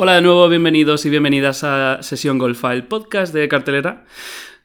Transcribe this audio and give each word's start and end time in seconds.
Hola 0.00 0.14
de 0.14 0.22
nuevo, 0.22 0.48
bienvenidos 0.48 1.04
y 1.06 1.10
bienvenidas 1.10 1.64
a 1.64 2.04
Sesión 2.04 2.38
Golfa, 2.38 2.72
el 2.72 2.84
podcast 2.84 3.34
de 3.34 3.48
cartelera. 3.48 4.04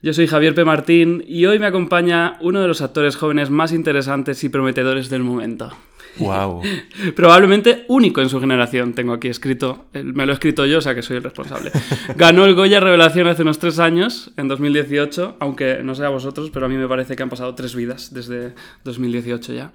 Yo 0.03 0.13
soy 0.13 0.28
Javier 0.28 0.53
P. 0.53 0.63
Martín 0.63 1.23
y 1.28 1.47
hoy 1.47 1.57
me 1.57 1.65
acompaña 1.65 2.37
uno 2.39 2.62
de 2.62 2.67
los 2.67 2.83
actores 2.83 3.15
jóvenes 3.15 3.49
más 3.49 3.71
interesantes 3.71 4.43
y 4.43 4.49
prometedores 4.49 5.09
del 5.09 5.23
momento. 5.23 5.75
Wow. 6.18 6.62
Probablemente 7.15 7.85
único 7.87 8.22
en 8.22 8.29
su 8.29 8.40
generación, 8.40 8.94
tengo 8.94 9.13
aquí 9.13 9.28
escrito, 9.28 9.85
me 9.94 10.26
lo 10.26 10.31
he 10.31 10.36
escrito 10.36 10.65
yo, 10.65 10.78
o 10.78 10.81
sea 10.81 10.94
que 10.94 11.01
soy 11.01 11.17
el 11.17 11.24
responsable. 11.24 11.72
Ganó 12.15 12.46
el 12.46 12.55
Goya 12.55 12.79
Revelación 12.79 13.28
hace 13.28 13.42
unos 13.42 13.60
tres 13.60 13.79
años, 13.79 14.31
en 14.37 14.47
2018, 14.47 15.37
aunque 15.40 15.81
no 15.83 15.96
sé 15.96 16.05
a 16.05 16.09
vosotros, 16.09 16.52
pero 16.52 16.68
a 16.68 16.70
mí 16.70 16.76
me 16.76 16.88
parece 16.88 17.16
que 17.16 17.23
han 17.23 17.30
pasado 17.30 17.55
tres 17.55 17.76
vidas 17.76 18.13
desde 18.13 18.54
2018 18.84 19.54
ya. 19.54 19.72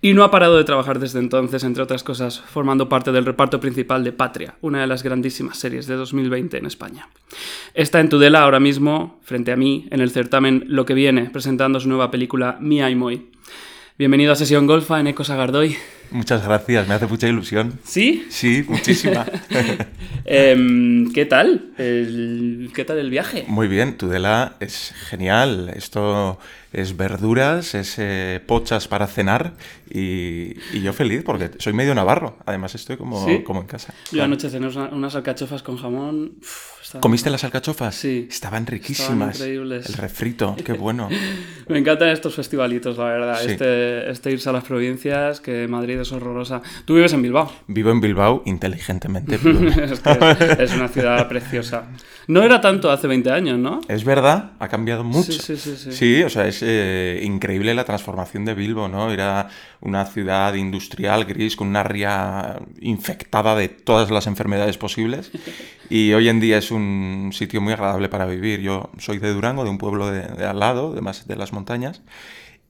Y 0.00 0.14
no 0.14 0.24
ha 0.24 0.30
parado 0.30 0.56
de 0.56 0.64
trabajar 0.64 0.98
desde 0.98 1.18
entonces, 1.18 1.64
entre 1.64 1.82
otras 1.82 2.04
cosas, 2.04 2.40
formando 2.40 2.88
parte 2.88 3.12
del 3.12 3.26
reparto 3.26 3.60
principal 3.60 4.04
de 4.04 4.12
Patria, 4.12 4.54
una 4.60 4.80
de 4.80 4.86
las 4.86 5.02
grandísimas 5.02 5.58
series 5.58 5.86
de 5.86 5.96
2020 5.96 6.58
en 6.58 6.66
España. 6.66 7.08
Está 7.74 8.00
en 8.00 8.08
Tudela 8.08 8.42
ahora 8.42 8.60
mismo, 8.60 9.18
frente 9.22 9.52
a 9.52 9.56
mí, 9.56 9.88
en 9.90 10.00
el 10.00 10.10
certamen 10.10 10.64
Lo 10.68 10.84
que 10.84 10.94
viene, 10.94 11.30
presentando 11.30 11.80
su 11.80 11.88
nueva 11.88 12.10
película 12.10 12.58
Mi 12.60 12.80
Ay 12.82 12.94
Moy. 12.94 13.30
Bienvenido 14.00 14.32
a 14.32 14.34
Sesión 14.34 14.66
Golfa 14.66 14.98
en 14.98 15.08
Eco 15.08 15.24
Sagardoy. 15.24 15.76
Muchas 16.10 16.44
gracias, 16.44 16.88
me 16.88 16.94
hace 16.94 17.06
mucha 17.06 17.28
ilusión. 17.28 17.78
¿Sí? 17.84 18.26
Sí, 18.30 18.64
muchísima. 18.68 19.26
Em, 20.24 21.12
¿Qué 21.12 21.24
tal? 21.24 21.72
¿Qué 21.76 22.84
tal 22.86 22.98
el 22.98 23.10
viaje? 23.10 23.44
Muy 23.48 23.68
bien, 23.68 23.96
Tudela 23.96 24.56
es 24.60 24.94
genial. 25.08 25.72
Esto 25.74 26.38
es 26.72 26.96
verduras, 26.96 27.74
es 27.74 27.96
eh, 27.98 28.40
pochas 28.46 28.86
para 28.86 29.06
cenar 29.06 29.54
y, 29.88 30.54
yo 30.80 30.92
feliz 30.92 31.22
porque 31.24 31.50
soy 31.58 31.72
medio 31.72 31.94
navarro. 31.94 32.36
Además 32.46 32.74
estoy 32.74 32.96
como, 32.96 33.26
como 33.44 33.60
en 33.62 33.66
casa. 33.66 33.92
Yo 34.12 34.22
anoche 34.22 34.50
cené 34.50 34.68
unas 34.68 35.14
alcachofas 35.14 35.62
con 35.62 35.76
jamón. 35.76 36.36
¿Comiste 37.00 37.30
las 37.30 37.44
alcachofas? 37.44 37.94
Sí. 37.94 38.26
Estaban 38.28 38.66
riquísimas. 38.66 39.34
Estaban 39.36 39.52
increíbles. 39.52 39.88
El 39.88 39.94
refrito, 39.94 40.56
qué 40.64 40.72
bueno. 40.72 41.08
Me 41.68 41.78
encantan 41.78 42.08
estos 42.08 42.34
festivalitos, 42.34 42.98
la 42.98 43.04
verdad. 43.04 43.44
Este, 43.44 44.10
este 44.10 44.32
irse 44.32 44.48
a 44.48 44.52
las 44.52 44.64
provincias, 44.64 45.40
que 45.40 45.68
Madrid 45.68 45.99
es 46.02 46.12
horrorosa. 46.12 46.62
Tú 46.84 46.94
vives 46.94 47.12
en 47.12 47.22
Bilbao. 47.22 47.50
Vivo 47.66 47.90
en 47.90 48.00
Bilbao 48.00 48.42
inteligentemente. 48.46 49.34
es, 49.84 50.02
es, 50.58 50.72
una 50.74 50.88
ciudad 50.88 51.28
preciosa. 51.28 51.84
No 52.26 52.42
era 52.42 52.60
tanto 52.60 52.90
hace 52.90 53.06
20 53.06 53.30
años, 53.30 53.58
¿no? 53.58 53.80
Es 53.88 54.04
verdad, 54.04 54.52
ha 54.58 54.68
cambiado 54.68 55.02
mucho. 55.02 55.32
Sí, 55.32 55.56
sí, 55.56 55.56
sí. 55.56 55.76
Sí, 55.76 55.92
sí 55.92 56.22
o 56.22 56.30
sea, 56.30 56.46
es 56.46 56.62
eh, 56.62 57.20
increíble 57.24 57.74
la 57.74 57.84
transformación 57.84 58.44
de 58.44 58.54
Bilbao, 58.54 58.88
¿no? 58.88 59.10
Era 59.10 59.48
una 59.80 60.04
ciudad 60.06 60.54
industrial 60.54 61.24
gris 61.24 61.56
con 61.56 61.68
una 61.68 61.82
ría 61.82 62.58
infectada 62.80 63.56
de 63.56 63.68
todas 63.68 64.10
las 64.10 64.26
enfermedades 64.26 64.78
posibles 64.78 65.30
y 65.90 66.12
hoy 66.12 66.28
en 66.28 66.40
día 66.40 66.58
es 66.58 66.70
un 66.70 67.30
sitio 67.32 67.60
muy 67.60 67.72
agradable 67.72 68.08
para 68.08 68.26
vivir. 68.26 68.60
Yo 68.60 68.90
soy 68.98 69.18
de 69.18 69.32
Durango, 69.32 69.64
de 69.64 69.70
un 69.70 69.78
pueblo 69.78 70.10
de, 70.10 70.44
al 70.44 70.58
lado, 70.58 70.92
de, 70.92 71.00
más 71.00 71.26
de 71.26 71.36
las 71.36 71.52
montañas 71.52 72.02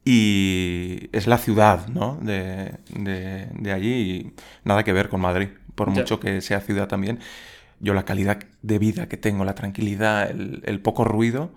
y 0.04 1.08
es 1.12 1.26
la 1.26 1.38
ciudad 1.38 1.88
¿no? 1.88 2.18
de, 2.22 2.74
de, 2.88 3.72
allí 3.72 3.92
y 3.92 4.32
nada 4.64 4.84
que 4.84 4.92
ver 4.92 5.08
con 5.08 5.20
Madrid, 5.20 5.48
por 5.74 5.90
mucho 5.90 6.20
que 6.20 6.40
sea 6.40 6.60
ciudad 6.60 6.88
también. 6.88 7.20
Yo 7.80 7.94
la 7.94 8.04
calidad 8.04 8.38
de 8.62 8.78
vida 8.78 9.08
que 9.08 9.16
tengo, 9.16 9.44
la 9.44 9.54
tranquilidad, 9.54 10.30
el 10.30 10.80
poco 10.80 11.04
ruido 11.04 11.50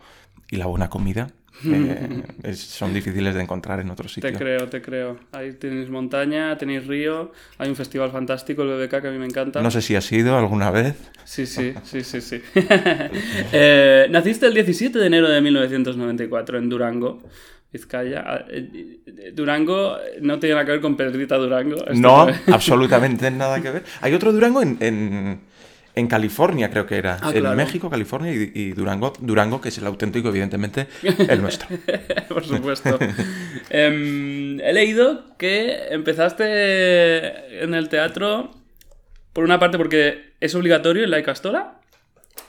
y 0.49 0.57
la 0.57 0.67
buena 0.67 0.89
comida, 0.89 1.29
eh, 1.65 2.53
son 2.55 2.93
difíciles 2.93 3.35
de 3.35 3.41
encontrar 3.41 3.79
en 3.79 3.89
otros 3.89 4.13
sitios. 4.13 4.33
Te 4.33 4.39
creo, 4.39 4.69
te 4.69 4.81
creo. 4.81 5.19
Ahí 5.31 5.53
tenéis 5.53 5.89
montaña, 5.89 6.57
tenéis 6.57 6.87
río, 6.87 7.31
hay 7.57 7.69
un 7.69 7.75
festival 7.75 8.11
fantástico, 8.11 8.63
el 8.63 8.69
BBK, 8.69 9.01
que 9.01 9.07
a 9.07 9.11
mí 9.11 9.17
me 9.17 9.25
encanta. 9.25 9.61
No 9.61 9.71
sé 9.71 9.81
si 9.81 9.95
has 9.95 10.11
ido 10.11 10.37
alguna 10.37 10.71
vez. 10.71 10.95
Sí, 11.23 11.45
sí, 11.45 11.73
sí, 11.83 12.03
sí, 12.03 12.21
sí. 12.21 12.41
Eh, 13.51 14.07
naciste 14.09 14.45
el 14.47 14.53
17 14.53 14.97
de 14.97 15.05
enero 15.05 15.29
de 15.29 15.41
1994 15.41 16.57
en 16.57 16.69
Durango. 16.69 17.21
Vizcaya. 17.73 18.23
Ah, 18.25 18.45
eh, 18.47 19.31
Durango 19.33 19.97
no 20.21 20.39
tiene 20.39 20.55
nada 20.55 20.65
que 20.65 20.71
ver 20.71 20.81
con 20.81 20.95
Pedrita 20.95 21.35
Durango. 21.35 21.83
No, 21.95 22.27
absolutamente 22.51 23.29
nada 23.31 23.61
que 23.61 23.71
ver. 23.71 23.83
Hay 23.99 24.13
otro 24.13 24.31
Durango 24.31 24.61
en 24.61 25.41
en 25.95 26.07
California, 26.07 26.69
creo 26.69 26.85
que 26.85 26.97
era. 26.97 27.19
Ah, 27.21 27.31
en 27.33 27.55
México, 27.55 27.89
California 27.89 28.31
y, 28.33 28.71
Durango, 28.71 29.13
Durango, 29.19 29.61
que 29.61 29.69
es 29.69 29.77
el 29.77 29.85
auténtico, 29.85 30.29
evidentemente, 30.29 30.87
el 31.29 31.41
nuestro. 31.41 31.67
Por 32.29 32.43
supuesto. 32.43 32.97
Em, 33.69 34.59
he 34.59 34.73
leído 34.73 35.37
que 35.37 35.87
empezaste 35.91 37.63
en 37.63 37.73
el 37.75 37.89
teatro, 37.89 38.51
por 39.33 39.43
una 39.43 39.59
parte 39.59 39.77
porque 39.77 40.33
es 40.39 40.55
obligatorio 40.55 41.03
en 41.03 41.11
la 41.11 41.19
Icastola, 41.19 41.79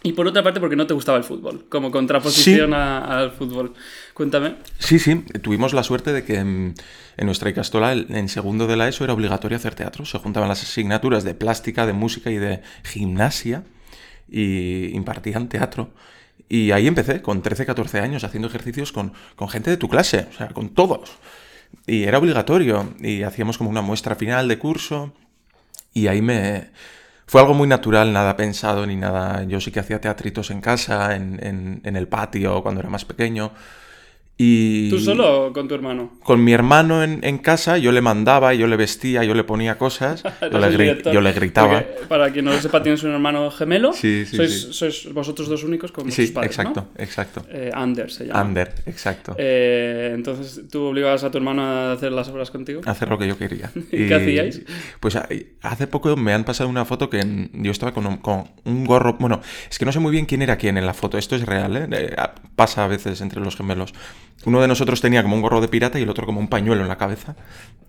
y 0.06 0.12
por 0.12 0.26
otra 0.26 0.42
parte 0.42 0.60
porque 0.60 0.76
no 0.76 0.86
te 0.86 0.92
gustaba 0.92 1.16
el 1.16 1.24
fútbol, 1.24 1.64
como 1.70 1.90
contraposición 1.90 2.74
al 2.74 3.32
fútbol. 3.32 3.72
Cuéntame. 4.12 4.56
Sí, 4.78 4.98
sí, 4.98 5.24
tuvimos 5.40 5.72
la 5.72 5.82
suerte 5.82 6.12
de 6.12 6.24
que 6.24 6.36
en, 6.36 6.74
nuestra 7.16 7.48
Icastola, 7.48 7.92
en 7.92 8.28
segundo 8.28 8.66
de 8.66 8.76
la 8.76 8.86
ESO, 8.86 9.04
era 9.04 9.14
obligatorio 9.14 9.56
hacer 9.56 9.74
teatro. 9.74 10.04
Se 10.04 10.18
juntaban 10.18 10.50
las 10.50 10.62
asignaturas 10.62 11.24
de 11.24 11.32
plástica, 11.32 11.86
de 11.86 11.94
música 11.94 12.30
y 12.30 12.36
de 12.36 12.60
gimnasia 12.82 13.64
y 14.28 14.94
impartían 14.94 15.48
teatro. 15.48 15.90
Y 16.50 16.72
ahí 16.72 16.86
empecé, 16.86 17.22
con 17.22 17.40
13, 17.40 17.64
14 17.64 18.00
años, 18.00 18.24
haciendo 18.24 18.48
ejercicios 18.48 18.92
con, 18.92 19.14
con 19.36 19.48
gente 19.48 19.70
de 19.70 19.78
tu 19.78 19.88
clase, 19.88 20.26
o 20.30 20.36
sea, 20.36 20.48
con 20.48 20.68
todos. 20.68 21.12
Y 21.86 22.02
era 22.02 22.18
obligatorio. 22.18 22.92
Y 23.00 23.22
hacíamos 23.22 23.56
como 23.56 23.70
una 23.70 23.80
muestra 23.80 24.16
final 24.16 24.48
de 24.48 24.58
curso. 24.58 25.14
Y 25.94 26.08
ahí 26.08 26.20
me 26.20 26.72
fue 27.26 27.40
algo 27.40 27.54
muy 27.54 27.68
natural, 27.68 28.12
nada 28.12 28.36
pensado 28.36 28.86
ni 28.86 28.96
nada. 28.96 29.44
Yo 29.44 29.60
sí 29.60 29.70
que 29.70 29.80
hacía 29.80 30.00
teatritos 30.00 30.50
en 30.50 30.60
casa, 30.60 31.16
en, 31.16 31.38
en, 31.44 31.80
en 31.84 31.96
el 31.96 32.08
patio 32.08 32.62
cuando 32.62 32.80
era 32.80 32.90
más 32.90 33.04
pequeño. 33.04 33.52
Y 34.36 34.90
¿Tú 34.90 34.98
solo 34.98 35.46
o 35.46 35.52
con 35.52 35.68
tu 35.68 35.76
hermano? 35.76 36.10
Con 36.24 36.42
mi 36.42 36.52
hermano 36.52 37.04
en, 37.04 37.38
casa, 37.38 37.78
yo 37.78 37.92
le 37.92 38.00
mandaba, 38.00 38.52
yo 38.52 38.66
le 38.66 38.74
vestía, 38.74 39.22
yo 39.22 39.32
le 39.32 39.44
ponía 39.44 39.78
cosas, 39.78 40.24
yo, 40.50 41.20
le, 41.20 41.32
gritaba. 41.32 41.84
para 42.08 42.32
quien 42.32 42.44
no 42.44 42.52
lo 42.52 42.60
sepa, 42.60 42.82
tienes 42.82 43.04
un 43.04 43.12
hermano 43.12 43.48
gemelo. 43.52 43.92
Sí, 43.92 44.26
sí, 44.26 44.36
sois, 44.36 44.68
sois 44.72 45.12
vosotros 45.12 45.48
dos 45.48 45.62
únicos 45.62 45.92
con 45.92 46.04
vuestros 46.04 46.28
sí, 46.28 46.34
exacto, 46.42 46.88
exacto. 46.96 47.46
Eh, 47.48 47.70
Ander 47.72 48.10
se 48.10 48.26
llama. 48.26 48.40
Ander, 48.40 48.74
exacto. 48.86 49.36
Eh, 49.38 50.10
entonces, 50.14 50.62
¿tú 50.68 50.82
obligabas 50.82 51.22
a 51.22 51.30
tu 51.30 51.38
hermano 51.38 51.62
a 51.62 51.92
hacer 51.92 52.10
las 52.10 52.28
obras 52.28 52.50
contigo? 52.50 52.80
A 52.86 52.90
hacer 52.90 53.08
lo 53.08 53.18
que 53.18 53.28
yo 53.28 53.38
quería. 53.38 53.70
¿Y 53.92 54.08
qué 54.08 54.14
hacíais? 54.16 54.62
Pues 54.98 55.16
hace 55.62 55.86
poco 55.86 56.16
me 56.16 56.32
han 56.32 56.42
pasado 56.42 56.68
una 56.68 56.84
foto 56.84 57.08
que 57.08 57.48
yo 57.52 57.70
estaba 57.70 57.94
con 57.94 58.04
un, 58.06 58.16
con 58.16 58.48
un, 58.64 58.84
gorro... 58.84 59.14
Bueno, 59.14 59.40
es 59.70 59.78
que 59.78 59.84
no 59.84 59.92
sé 59.92 60.00
muy 60.00 60.10
bien 60.10 60.26
quién 60.26 60.42
era 60.42 60.56
quién 60.56 60.76
en 60.76 60.86
la 60.86 60.94
foto. 60.94 61.18
Esto 61.18 61.36
es 61.36 61.46
real, 61.46 61.76
¿eh? 61.76 62.16
Pasa 62.56 62.84
a 62.84 62.88
veces 62.88 63.20
entre 63.20 63.40
los 63.40 63.54
gemelos 63.54 63.94
uno 64.46 64.60
de 64.60 64.68
nosotros 64.68 65.00
tenía 65.00 65.22
como 65.22 65.36
un 65.36 65.42
gorro 65.42 65.60
de 65.60 65.68
pirata 65.68 65.98
y 65.98 66.02
el 66.02 66.10
otro 66.10 66.26
como 66.26 66.40
un 66.40 66.48
pañuelo 66.48 66.82
en 66.82 66.88
la 66.88 66.98
cabeza. 66.98 67.36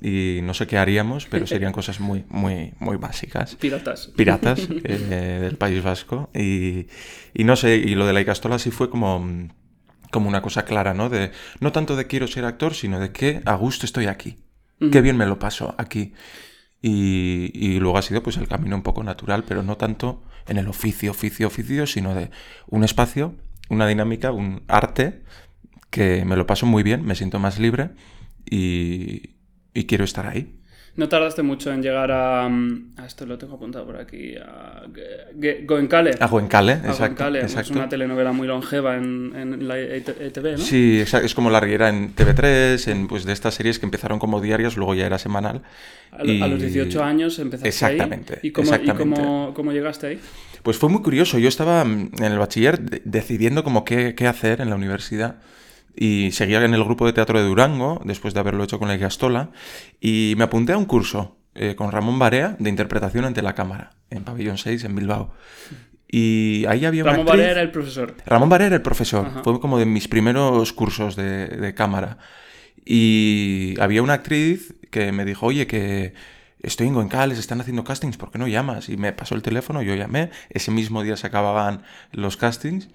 Y 0.01 0.39
no 0.43 0.53
sé 0.53 0.67
qué 0.67 0.77
haríamos, 0.77 1.25
pero 1.25 1.47
serían 1.47 1.71
cosas 1.73 1.99
muy, 1.99 2.25
muy, 2.29 2.73
muy 2.79 2.97
básicas. 2.97 3.55
Piratas. 3.55 4.07
Piratas 4.15 4.67
eh, 4.83 5.39
del 5.41 5.57
País 5.57 5.83
Vasco. 5.83 6.29
Y, 6.33 6.87
y, 7.33 7.43
no 7.43 7.55
sé, 7.55 7.75
y 7.75 7.95
lo 7.95 8.05
de 8.05 8.13
la 8.13 8.21
Icastola 8.21 8.59
sí 8.59 8.71
fue 8.71 8.89
como, 8.89 9.49
como 10.11 10.29
una 10.29 10.41
cosa 10.41 10.63
clara, 10.63 10.93
¿no? 10.93 11.09
De, 11.09 11.31
no 11.59 11.71
tanto 11.71 11.95
de 11.95 12.07
quiero 12.07 12.27
ser 12.27 12.45
actor, 12.45 12.73
sino 12.73 12.99
de 12.99 13.11
que 13.11 13.41
a 13.45 13.55
gusto 13.55 13.85
estoy 13.85 14.05
aquí. 14.05 14.37
Qué 14.91 15.01
bien 15.01 15.15
me 15.15 15.25
lo 15.25 15.39
paso 15.39 15.73
aquí. 15.77 16.13
Y, 16.81 17.49
y, 17.53 17.79
luego 17.79 17.97
ha 17.97 18.01
sido 18.01 18.21
pues 18.21 18.37
el 18.37 18.47
camino 18.47 18.75
un 18.75 18.83
poco 18.83 19.03
natural, 19.03 19.43
pero 19.47 19.63
no 19.63 19.77
tanto 19.77 20.23
en 20.47 20.57
el 20.57 20.67
oficio, 20.67 21.11
oficio, 21.11 21.47
oficio, 21.47 21.87
sino 21.87 22.13
de 22.13 22.29
un 22.67 22.83
espacio, 22.83 23.35
una 23.69 23.87
dinámica, 23.87 24.31
un 24.31 24.63
arte 24.67 25.23
que 25.95 26.25
me 26.25 26.35
lo 26.35 26.45
paso 26.45 26.65
muy 26.65 26.83
bien, 26.83 27.05
me 27.05 27.15
siento 27.15 27.39
más 27.39 27.57
libre 27.57 27.91
y, 28.45 29.29
quiero 29.87 30.03
estar 30.03 30.27
ahí. 30.27 30.59
No 30.97 31.07
tardaste 31.07 31.41
mucho 31.41 31.71
en 31.71 31.81
llegar 31.81 32.11
a. 32.11 32.49
Mm, 32.49 32.95
a 32.97 33.05
esto 33.05 33.25
lo 33.25 33.37
tengo 33.37 33.55
apuntado 33.55 33.85
por 33.85 33.97
aquí. 33.97 34.35
A 34.35 34.83
Goenkale. 35.65 36.11
A 36.19 36.27
Goenkale, 36.27 36.73
exacto. 36.73 37.59
Es 37.59 37.69
una 37.69 37.87
telenovela 37.87 38.33
muy 38.33 38.47
longeva 38.47 38.97
en, 38.97 39.67
la 39.67 39.79
ETV, 39.79 40.51
¿no? 40.51 40.57
Sí, 40.57 40.99
es 40.99 41.33
como 41.33 41.49
la 41.49 41.61
riera 41.61 41.87
en 41.87 42.13
TV3, 42.13 42.91
en, 42.91 43.07
pues 43.07 43.23
de 43.23 43.31
estas 43.31 43.55
series 43.55 43.79
que 43.79 43.85
empezaron 43.85 44.19
como 44.19 44.41
diarias, 44.41 44.75
luego 44.75 44.95
ya 44.95 45.05
era 45.05 45.17
semanal. 45.17 45.61
A, 46.11 46.23
los 46.23 46.61
18 46.61 47.03
años 47.03 47.39
empezaste 47.39 47.69
exactamente, 47.69 48.33
ahí. 48.35 48.39
¿Y, 48.43 48.51
cómo, 48.51 48.73
exactamente. 48.73 49.21
¿y 49.21 49.53
cómo, 49.53 49.71
llegaste 49.71 50.07
ahí? 50.07 50.19
Pues 50.63 50.77
fue 50.77 50.89
muy 50.89 51.01
curioso. 51.01 51.37
Yo 51.39 51.47
estaba 51.47 51.83
mm, 51.85 52.11
en 52.17 52.31
el 52.31 52.39
bachiller 52.39 52.79
decidiendo 53.03 53.63
como 53.63 53.85
qué, 53.85 54.13
qué 54.15 54.27
hacer 54.27 54.59
en 54.59 54.69
la 54.69 54.75
universidad 54.75 55.37
y 55.95 56.31
seguía 56.31 56.63
en 56.63 56.73
el 56.73 56.83
grupo 56.83 57.05
de 57.05 57.13
teatro 57.13 57.39
de 57.39 57.45
Durango, 57.45 58.01
después 58.03 58.33
de 58.33 58.39
haberlo 58.39 58.63
hecho 58.63 58.79
con 58.79 58.87
la 58.87 58.97
Gastola, 58.97 59.51
y 60.01 60.33
me 60.37 60.43
apunté 60.43 60.73
a 60.73 60.77
un 60.77 60.85
curso 60.85 61.37
eh, 61.53 61.75
con 61.75 61.91
Ramón 61.91 62.19
Barea 62.19 62.55
de 62.59 62.69
interpretación 62.69 63.25
ante 63.25 63.41
la 63.41 63.55
cámara, 63.55 63.91
en 64.09 64.23
Pabellón 64.23 64.57
6, 64.57 64.83
en 64.83 64.95
Bilbao. 64.95 65.33
Y 66.07 66.65
ahí 66.67 66.85
había 66.85 67.03
Ramón 67.03 67.25
Barea 67.25 67.51
era 67.51 67.61
el 67.61 67.71
profesor. 67.71 68.15
Ramón 68.25 68.49
Barea 68.49 68.67
era 68.67 68.75
el 68.75 68.81
profesor, 68.81 69.43
fue 69.43 69.59
como 69.59 69.79
de 69.79 69.85
mis 69.85 70.07
primeros 70.07 70.73
cursos 70.73 71.15
de, 71.15 71.47
de 71.47 71.73
cámara. 71.73 72.17
Y 72.85 73.75
había 73.79 74.03
una 74.03 74.13
actriz 74.13 74.75
que 74.91 75.11
me 75.11 75.25
dijo, 75.25 75.47
oye, 75.47 75.65
que 75.65 76.13
estoy 76.61 76.87
en 76.87 76.93
Goencales, 76.93 77.37
están 77.39 77.61
haciendo 77.61 77.83
castings, 77.83 78.17
¿por 78.17 78.31
qué 78.31 78.37
no 78.37 78.47
llamas? 78.47 78.89
Y 78.89 78.97
me 78.97 79.13
pasó 79.13 79.35
el 79.35 79.41
teléfono, 79.41 79.81
yo 79.81 79.95
llamé, 79.95 80.31
ese 80.49 80.71
mismo 80.71 81.03
día 81.03 81.15
se 81.15 81.27
acababan 81.27 81.83
los 82.11 82.37
castings 82.37 82.89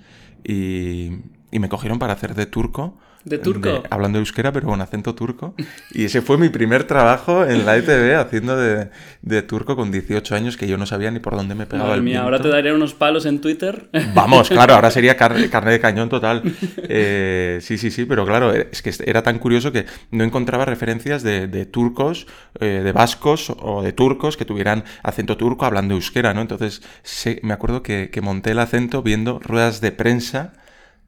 y, 0.45 1.11
me 1.53 1.69
cogieron 1.69 1.99
para 1.99 2.15
hacer 2.15 2.35
de 2.35 2.47
turco. 2.47 2.97
¿De 3.25 3.39
turco? 3.39 3.83
hablando 3.91 4.19
euskera, 4.19 4.51
pero 4.51 4.67
con 4.67 4.81
acento 4.81 5.15
turco. 5.15 5.55
Y 5.91 6.05
ese 6.05 6.23
fue 6.23 6.39
mi 6.39 6.49
primer 6.49 6.85
trabajo 6.85 7.45
en 7.45 7.67
la 7.67 7.77
ETV 7.77 8.17
haciendo 8.17 8.57
de, 8.57 8.91
de 9.21 9.43
turco 9.43 9.77
con 9.77 9.91
18 9.93 10.35
años 10.35 10.57
que 10.57 10.67
yo 10.67 10.79
no 10.79 10.87
sabía 10.87 11.11
ni 11.11 11.19
por 11.19 11.37
dónde 11.37 11.55
me 11.55 11.67
pegaba 11.67 11.91
Madre 11.91 11.99
el 11.99 12.05
mía, 12.05 12.23
ahora 12.23 12.41
te 12.41 12.49
daría 12.49 12.73
unos 12.73 12.95
palos 12.95 13.27
en 13.27 13.41
Twitter. 13.41 13.91
Vamos, 14.15 14.49
claro, 14.49 14.75
ahora 14.75 14.91
sería 14.91 15.17
carne, 15.19 15.51
carne 15.51 15.73
de 15.73 15.81
cañón 15.81 16.09
total. 16.09 16.43
Eh, 16.93 17.59
sí, 17.63 17.79
sí, 17.79 17.91
sí, 17.91 18.05
pero 18.05 18.27
claro, 18.27 18.53
es 18.53 18.83
que 18.83 18.93
era 19.05 19.23
tan 19.23 19.39
curioso 19.39 19.71
que 19.71 19.87
no 20.11 20.25
encontraba 20.25 20.65
referencias 20.65 21.23
de, 21.23 21.47
de 21.47 21.65
turcos, 21.65 22.27
eh, 22.59 22.81
de 22.83 22.93
vascos 22.93 23.53
o 23.59 23.83
de 23.83 23.93
turcos 23.93 24.37
que 24.37 24.45
tuvieran 24.45 24.85
acento 25.03 25.37
turco 25.37 25.67
hablando 25.67 25.95
euskera, 25.95 26.35
¿no? 26.35 26.41
Entonces, 26.41 26.83
sí, 27.03 27.39
me 27.43 27.53
acuerdo 27.53 27.83
que, 27.83 28.11
que 28.11 28.21
monté 28.21 28.53
el 28.53 28.59
acento 28.59 29.03
viendo 29.03 29.39
ruedas 29.39 29.81
de 29.81 29.93
prensa 29.93 30.53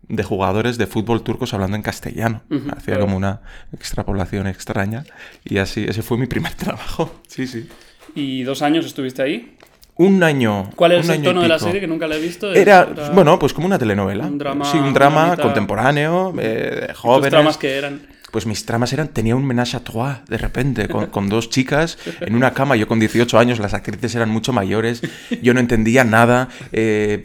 de 0.09 0.23
jugadores 0.25 0.79
de 0.79 0.87
fútbol 0.87 1.23
turcos 1.23 1.55
hablando 1.55 1.77
en 1.77 1.83
castellano. 1.83 2.43
Hacía 2.77 2.95
claro. 2.95 3.03
como 3.03 3.17
una 3.17 3.41
extrapolación 3.73 4.47
extraña 4.47 5.05
y 5.45 5.59
así, 5.59 5.85
ese 5.89 6.03
fue 6.03 6.19
mi 6.19 6.27
primer 6.27 6.55
trabajo. 6.57 7.21
Sí, 7.29 7.47
sí. 7.47 7.69
¿Y 8.15 8.43
dos 8.43 8.63
años 8.63 8.85
estuviste 8.85 9.23
ahí? 9.23 9.57
Un 9.97 10.23
año. 10.23 10.71
¿Cuál 10.75 10.93
es 10.93 11.09
el 11.09 11.23
tono 11.23 11.43
de 11.43 11.49
la 11.49 11.59
serie 11.59 11.81
que 11.81 11.87
nunca 11.87 12.07
la 12.07 12.17
he 12.17 12.21
visto? 12.21 12.53
Era, 12.53 12.85
bueno, 13.15 13.39
pues 13.39 13.53
como 13.53 13.67
una 13.67 13.79
telenovela. 13.79 14.27
un 14.27 14.39
drama, 14.39 14.65
sí, 14.65 14.79
un 14.79 14.93
drama 14.93 15.37
contemporáneo, 15.37 16.35
eh, 16.39 16.79
de 16.81 16.87
¿Tus 16.89 16.99
jóvenes. 16.99 17.31
tramas 17.31 17.57
que 17.59 17.77
eran? 17.77 18.03
Pues 18.33 18.47
mis 18.47 18.67
tramas 18.67 18.93
eran, 18.93 19.09
tenía 19.09 19.37
un 19.37 19.47
menage 19.47 19.77
à 19.77 19.85
trois 19.85 20.25
de 20.27 20.39
repente, 20.39 20.89
con, 20.89 21.29
dos 21.29 21.51
chicas 21.51 21.99
en 22.21 22.35
una 22.35 22.53
cama. 22.53 22.75
Yo 22.75 22.89
con 22.89 22.99
18 22.99 23.39
años, 23.39 23.61
las 23.61 23.75
actrices 23.75 24.15
eran 24.17 24.31
mucho 24.31 24.53
mayores, 24.53 25.03
yo 25.43 25.55
no 25.55 25.61
entendía 25.61 26.03
nada. 26.03 26.49
eh, 26.73 27.23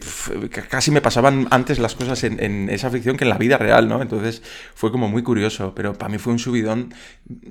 casi 0.68 0.92
me 0.92 1.00
pasaban 1.00 1.48
antes 1.50 1.80
las 1.80 1.96
cosas 1.96 2.22
en, 2.22 2.38
en 2.38 2.70
esa 2.70 2.90
ficción 2.90 3.16
que 3.16 3.24
en 3.24 3.30
la 3.30 3.38
vida 3.38 3.58
real, 3.58 3.88
¿no? 3.88 4.00
Entonces 4.02 4.42
fue 4.74 4.92
como 4.92 5.08
muy 5.08 5.24
curioso, 5.24 5.74
pero 5.74 5.94
para 5.98 6.10
mí 6.10 6.18
fue 6.18 6.32
un 6.32 6.38
subidón 6.38 6.94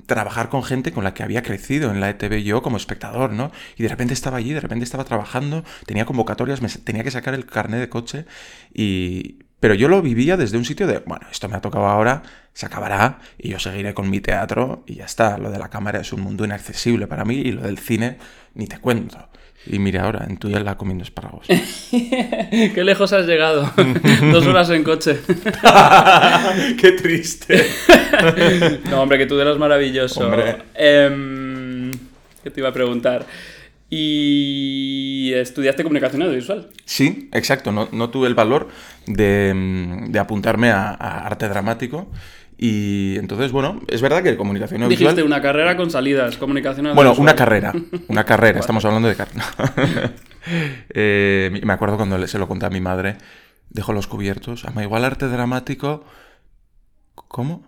trabajar 0.06 0.48
con 0.48 0.62
gente 0.62 0.92
con 0.92 1.04
la 1.04 1.12
que 1.14 1.22
había 1.22 1.42
crecido 1.42 1.90
en 1.90 2.00
la 2.00 2.10
ETV 2.10 2.42
yo 2.42 2.62
como 2.62 2.76
espectador, 2.76 3.32
¿no? 3.32 3.50
Y 3.76 3.82
de 3.82 3.88
repente 3.88 4.14
estaba 4.14 4.38
allí, 4.38 4.52
de 4.52 4.60
repente 4.60 4.84
estaba 4.84 5.04
trabajando, 5.04 5.64
tenía 5.84 6.04
convocatorias, 6.04 6.62
me 6.62 6.68
tenía 6.68 7.04
que 7.04 7.10
sacar 7.10 7.34
el 7.34 7.46
carnet 7.46 7.80
de 7.80 7.88
coche 7.88 8.24
y... 8.72 9.40
Pero 9.60 9.74
yo 9.74 9.88
lo 9.88 10.00
vivía 10.02 10.36
desde 10.36 10.56
un 10.56 10.64
sitio 10.64 10.86
de, 10.86 11.00
bueno, 11.00 11.26
esto 11.32 11.48
me 11.48 11.56
ha 11.56 11.60
tocado 11.60 11.86
ahora, 11.86 12.22
se 12.58 12.66
acabará 12.66 13.20
y 13.38 13.50
yo 13.50 13.60
seguiré 13.60 13.94
con 13.94 14.10
mi 14.10 14.18
teatro 14.18 14.82
y 14.84 14.96
ya 14.96 15.04
está. 15.04 15.38
Lo 15.38 15.52
de 15.52 15.60
la 15.60 15.68
cámara 15.70 16.00
es 16.00 16.12
un 16.12 16.22
mundo 16.22 16.44
inaccesible 16.44 17.06
para 17.06 17.24
mí 17.24 17.36
y 17.36 17.52
lo 17.52 17.62
del 17.62 17.78
cine 17.78 18.18
ni 18.54 18.66
te 18.66 18.78
cuento. 18.78 19.28
Y 19.64 19.78
mira 19.78 20.02
ahora, 20.02 20.26
en 20.28 20.38
tu 20.38 20.48
la 20.48 20.76
comiendo 20.76 21.04
espárragos. 21.04 21.46
Qué 21.90 22.82
lejos 22.84 23.12
has 23.12 23.26
llegado. 23.26 23.70
Dos 24.32 24.44
horas 24.48 24.70
en 24.70 24.82
coche. 24.82 25.20
¡Qué 26.80 26.92
triste! 27.00 27.64
No, 28.90 29.02
hombre, 29.02 29.18
que 29.18 29.26
tú 29.26 29.38
eras 29.38 29.56
maravilloso. 29.56 30.28
Em, 30.74 31.92
¿Qué 32.42 32.50
te 32.50 32.60
iba 32.60 32.70
a 32.70 32.72
preguntar? 32.72 33.24
Y 33.88 35.30
estudiaste 35.32 35.84
comunicación 35.84 36.22
audiovisual. 36.22 36.70
Sí, 36.86 37.28
exacto. 37.32 37.70
No, 37.70 37.88
no 37.92 38.10
tuve 38.10 38.26
el 38.26 38.34
valor 38.34 38.66
de, 39.06 40.04
de 40.08 40.18
apuntarme 40.18 40.70
a, 40.70 40.88
a 40.90 41.24
arte 41.24 41.48
dramático. 41.48 42.10
Y 42.60 43.16
entonces, 43.18 43.52
bueno, 43.52 43.80
es 43.86 44.02
verdad 44.02 44.20
que 44.24 44.36
comunicación 44.36 44.82
audiovisual... 44.82 45.14
Dijiste 45.14 45.22
una 45.22 45.40
carrera 45.40 45.76
con 45.76 45.92
salidas, 45.92 46.36
comunicación 46.38 46.92
Bueno, 46.92 47.14
una 47.16 47.36
carrera. 47.36 47.72
Una 48.08 48.24
carrera, 48.24 48.58
estamos 48.58 48.84
hablando 48.84 49.08
de 49.08 49.14
carrera. 49.14 49.44
Eh, 50.94 51.60
me 51.62 51.74
acuerdo 51.74 51.98
cuando 51.98 52.26
se 52.26 52.38
lo 52.38 52.48
conté 52.48 52.64
a 52.64 52.70
mi 52.70 52.80
madre. 52.80 53.18
Dejo 53.68 53.92
los 53.92 54.06
cubiertos. 54.06 54.64
Ama, 54.64 54.82
igual 54.82 55.04
arte 55.04 55.28
dramático. 55.28 56.04
¿Cómo? 57.14 57.66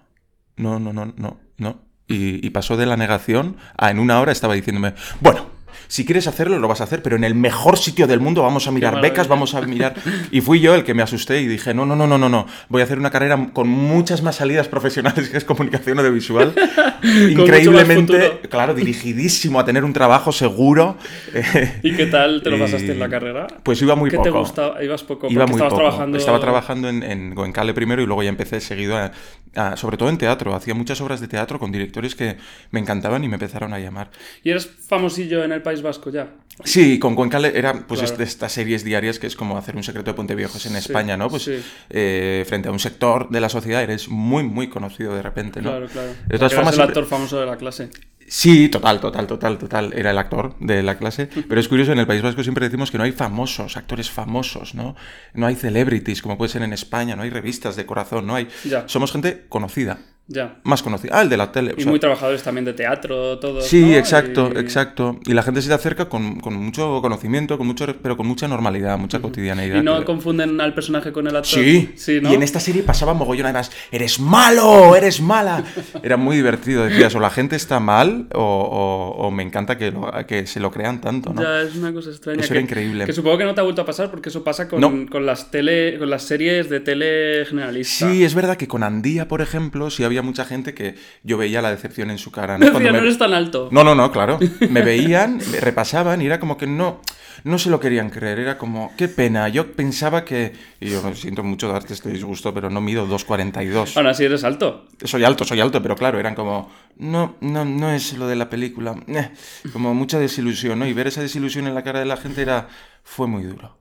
No, 0.56 0.78
no, 0.78 0.94
no, 0.94 1.12
no, 1.14 1.40
no. 1.58 1.82
Y, 2.06 2.46
y 2.46 2.50
pasó 2.50 2.78
de 2.78 2.86
la 2.86 2.96
negación 2.96 3.58
a 3.76 3.90
en 3.90 3.98
una 3.98 4.18
hora 4.18 4.32
estaba 4.32 4.54
diciéndome, 4.54 4.94
bueno. 5.20 5.59
Si 5.88 6.04
quieres 6.04 6.26
hacerlo, 6.26 6.58
lo 6.58 6.68
vas 6.68 6.80
a 6.80 6.84
hacer, 6.84 7.02
pero 7.02 7.16
en 7.16 7.24
el 7.24 7.34
mejor 7.34 7.78
sitio 7.78 8.06
del 8.06 8.20
mundo 8.20 8.42
vamos 8.42 8.66
a 8.66 8.70
mirar 8.70 9.00
becas, 9.00 9.28
vamos 9.28 9.54
a 9.54 9.60
mirar... 9.62 9.94
Y 10.30 10.40
fui 10.40 10.60
yo 10.60 10.74
el 10.74 10.84
que 10.84 10.94
me 10.94 11.02
asusté 11.02 11.40
y 11.40 11.46
dije, 11.46 11.74
no, 11.74 11.84
no, 11.86 11.96
no, 11.96 12.06
no, 12.06 12.18
no, 12.18 12.28
no. 12.28 12.46
Voy 12.68 12.80
a 12.82 12.84
hacer 12.84 12.98
una 12.98 13.10
carrera 13.10 13.50
con 13.52 13.68
muchas 13.68 14.22
más 14.22 14.36
salidas 14.36 14.68
profesionales 14.68 15.28
que 15.28 15.36
es 15.36 15.44
comunicación 15.44 15.98
audiovisual. 15.98 16.54
Increíblemente, 17.30 18.40
claro, 18.48 18.74
dirigidísimo 18.74 19.58
a 19.60 19.64
tener 19.64 19.84
un 19.84 19.92
trabajo 19.92 20.32
seguro. 20.32 20.96
¿Y 21.82 21.94
qué 21.94 22.06
tal 22.06 22.42
te 22.42 22.50
lo 22.50 22.56
Y- 22.56 22.60
pasaste 22.60 22.92
en 22.92 22.98
la 22.98 23.08
carrera? 23.08 23.46
Pues 23.62 23.80
iba 23.82 23.94
muy 23.94 24.10
¿Qué 24.10 24.16
poco. 24.16 24.24
te 24.30 24.30
gustaba? 24.38 24.82
Ibas 24.84 25.02
poco. 25.04 25.28
Iba 25.30 25.46
muy 25.46 25.54
estabas 25.54 25.72
poco. 25.72 25.82
trabajando. 25.82 26.18
Estaba 26.18 26.40
trabajando 26.40 26.88
en, 26.88 27.02
en 27.02 27.34
Goencale 27.34 27.74
primero 27.74 28.02
y 28.02 28.06
luego 28.06 28.22
ya 28.22 28.28
empecé 28.28 28.60
seguido, 28.60 28.96
a- 28.96 29.12
a- 29.56 29.76
sobre 29.76 29.96
todo 29.96 30.08
en 30.08 30.18
teatro. 30.18 30.54
Hacía 30.54 30.74
muchas 30.74 31.00
obras 31.00 31.20
de 31.20 31.28
teatro 31.28 31.58
con 31.58 31.72
directores 31.72 32.14
que 32.14 32.36
me 32.70 32.80
encantaban 32.80 33.22
y 33.24 33.28
me 33.28 33.34
empezaron 33.34 33.72
a 33.74 33.78
llamar. 33.78 34.10
¿Y 34.42 34.50
eres 34.50 34.66
famosillo 34.88 35.44
en 35.44 35.52
el 35.52 35.59
País 35.62 35.82
Vasco 35.82 36.10
ya? 36.10 36.34
Sí, 36.64 36.98
con 36.98 37.14
Goencale 37.14 37.56
era 37.58 37.72
pues 37.86 38.00
Claro. 38.00 38.12
este- 38.12 38.24
estas 38.24 38.52
series 38.52 38.84
diarias 38.84 39.18
que 39.18 39.26
es 39.26 39.36
como 39.36 39.56
hacer 39.56 39.76
un 39.76 39.82
secreto 39.82 40.10
de 40.10 40.14
Puente 40.14 40.34
Viejos 40.34 40.64
en 40.66 40.72
Sí, 40.72 40.78
España, 40.78 41.16
¿no? 41.16 41.28
Pues 41.30 41.44
sí. 41.44 41.62
eh, 41.88 42.44
frente 42.48 42.68
a 42.68 42.72
un 42.72 42.78
sector 42.78 43.28
de 43.30 43.40
la 43.40 43.48
sociedad 43.48 43.82
eres 43.82 44.08
muy, 44.08 44.42
muy 44.42 44.68
conocido 44.68 45.14
de 45.14 45.22
repente, 45.22 45.62
¿no? 45.62 45.70
Claro, 45.70 45.86
claro. 45.88 46.10
De 46.26 46.36
todas 46.38 46.54
formas, 46.54 46.74
el 46.74 46.82
actor 46.82 47.06
famoso 47.06 47.40
de 47.40 47.46
la 47.46 47.56
clase. 47.56 47.88
Sí, 48.32 48.68
total, 48.68 49.00
total, 49.00 49.26
total, 49.26 49.58
total. 49.58 49.92
Era 49.92 50.12
el 50.12 50.18
actor 50.18 50.54
de 50.60 50.84
la 50.84 50.96
clase. 50.98 51.26
Pero 51.48 51.60
es 51.60 51.66
curioso, 51.66 51.90
en 51.92 51.98
el 51.98 52.06
País 52.06 52.22
Vasco 52.22 52.42
siempre 52.44 52.64
decimos 52.68 52.90
que 52.92 52.98
no 52.98 53.02
hay 53.02 53.10
famosos, 53.10 53.76
actores 53.76 54.08
famosos, 54.10 54.74
¿no? 54.76 54.94
No 55.34 55.46
hay 55.48 55.56
celebrities, 55.56 56.22
como 56.22 56.38
puede 56.38 56.52
ser 56.52 56.62
en 56.62 56.72
España, 56.72 57.16
no 57.16 57.22
hay 57.22 57.30
revistas 57.30 57.74
de 57.74 57.86
corazón, 57.86 58.28
no 58.28 58.36
hay... 58.36 58.46
Ya. 58.64 58.84
Somos 58.86 59.10
gente 59.10 59.46
conocida, 59.48 59.98
Ya. 60.32 60.58
más 60.62 60.80
conocida. 60.82 61.10
Ah, 61.18 61.22
el 61.22 61.28
de 61.28 61.36
la 61.36 61.50
tele. 61.50 61.72
o 61.72 61.74
Y 61.76 61.82
sea, 61.82 61.90
muy 61.90 61.98
trabajadores 61.98 62.40
también 62.44 62.64
de 62.64 62.72
teatro, 62.72 63.38
todos. 63.40 63.66
Sí, 63.66 63.80
¿no? 63.86 63.94
exacto, 63.96 64.50
Y- 64.54 64.58
exacto. 64.58 65.18
Y 65.26 65.32
la 65.34 65.42
gente 65.42 65.60
se 65.60 65.66
te 65.68 65.74
acerca 65.74 66.08
con, 66.08 66.38
con 66.38 66.54
mucho 66.54 67.00
conocimiento, 67.02 67.58
con 67.58 67.66
mucho, 67.66 67.84
pero 68.00 68.16
con 68.16 68.28
mucha 68.28 68.46
normalidad, 68.46 68.96
mucha 68.96 69.18
cotidianeidad. 69.18 69.80
¿Y 69.80 69.84
no 69.84 69.98
Que- 69.98 70.04
confunden 70.04 70.60
al 70.60 70.72
personaje 70.72 71.10
con 71.10 71.26
el 71.26 71.34
actor? 71.34 71.60
Sí, 71.60 71.90
Sí, 71.96 72.20
¿no? 72.22 72.30
y 72.30 72.34
en 72.34 72.44
esta 72.44 72.60
serie 72.60 72.84
pasaba 72.84 73.12
mogollón 73.12 73.46
además, 73.46 73.72
eres 73.90 74.20
malo, 74.20 74.94
eres 74.94 75.20
mala. 75.20 75.64
Era 76.04 76.16
muy 76.16 76.36
divertido, 76.36 76.84
decías, 76.84 77.12
o 77.16 77.18
la 77.20 77.30
gente 77.30 77.56
está 77.56 77.80
mal 77.80 78.28
o, 78.32 78.38
o- 78.40 79.26
o 79.26 79.30
me 79.32 79.42
encanta 79.42 79.76
que, 79.76 79.90
lo- 79.90 80.12
que 80.28 80.46
se 80.46 80.60
lo 80.60 80.70
crean 80.70 81.00
tanto, 81.00 81.32
¿no? 81.34 81.42
Ya, 81.42 81.62
es 81.62 81.74
una 81.74 81.92
cosa 81.92 82.10
extraña. 82.10 82.38
Eso 82.40 82.48
que, 82.50 82.54
era 82.54 82.62
increíble. 82.62 83.04
Que 83.04 83.12
supongo 83.12 83.36
que 83.38 83.44
no 83.44 83.54
te 83.54 83.60
ha 83.62 83.64
vuelto 83.64 83.82
a 83.82 83.84
pasar 83.86 84.10
porque 84.12 84.28
eso 84.28 84.44
pasa 84.44 84.68
con, 84.68 84.80
No. 84.80 85.06
con, 85.10 85.26
las, 85.26 85.50
tele, 85.50 85.98
con 85.98 86.08
las 86.08 86.22
series 86.22 86.70
de 86.70 86.78
tele 86.78 87.44
generalista. 87.46 88.08
Sí, 88.08 88.22
es 88.22 88.34
verdad 88.34 88.56
que 88.56 88.68
con 88.68 88.84
Andía, 88.84 89.26
por 89.26 89.40
ejemplo, 89.42 89.90
sí 89.90 90.04
había 90.04 90.19
mucha 90.22 90.44
gente 90.44 90.74
que 90.74 90.94
yo 91.22 91.36
veía 91.38 91.62
la 91.62 91.70
decepción 91.70 92.10
en 92.10 92.18
su 92.18 92.30
cara. 92.30 92.58
¿no? 92.58 92.70
Cuando 92.70 92.88
no 92.90 92.92
me- 92.94 92.98
eres 93.06 93.18
tan 93.18 93.32
alto. 93.34 93.68
No, 93.72 93.82
no, 93.84 93.94
no, 93.94 94.10
claro. 94.12 94.38
Me 94.68 94.82
veían, 94.82 95.40
me 95.52 95.60
repasaban 95.60 96.22
y 96.22 96.26
era 96.26 96.38
como 96.40 96.56
que 96.56 96.66
no, 96.66 97.00
no 97.44 97.58
se 97.58 97.70
lo 97.70 97.80
querían 97.80 98.10
creer. 98.10 98.38
Era 98.38 98.58
como, 98.58 98.92
qué 98.96 99.08
pena. 99.08 99.48
Yo 99.48 99.72
pensaba 99.72 100.24
que. 100.24 100.52
Y 100.80 100.90
yo 100.90 101.14
siento 101.14 101.42
mucho 101.42 101.68
darte 101.68 101.94
este 101.94 102.10
disgusto, 102.10 102.52
pero 102.54 102.70
no 102.70 102.80
mido 102.80 103.06
2,42. 103.06 103.96
Ahora 103.96 104.14
sí 104.14 104.24
eres 104.24 104.44
alto. 104.44 104.86
Soy 105.04 105.24
alto, 105.24 105.44
soy 105.44 105.60
alto, 105.60 105.82
pero 105.82 105.96
claro, 105.96 106.18
eran 106.20 106.34
como, 106.34 106.70
no, 106.96 107.36
no, 107.40 107.64
no 107.64 107.90
es 107.92 108.12
lo 108.16 108.26
de 108.28 108.36
la 108.36 108.48
película. 108.50 108.94
eh, 109.08 109.30
Como 109.72 109.94
mucha 109.94 110.18
desilusión, 110.18 110.78
¿no? 110.78 110.86
Y 110.86 110.92
ver 110.92 111.06
esa 111.08 111.22
desilusión 111.22 111.66
en 111.66 111.74
la 111.74 111.82
cara 111.82 112.00
de 112.00 112.06
la 112.06 112.16
gente 112.16 112.42
era. 112.42 112.68
fue 113.02 113.26
muy 113.26 113.42
duro. 113.42 113.79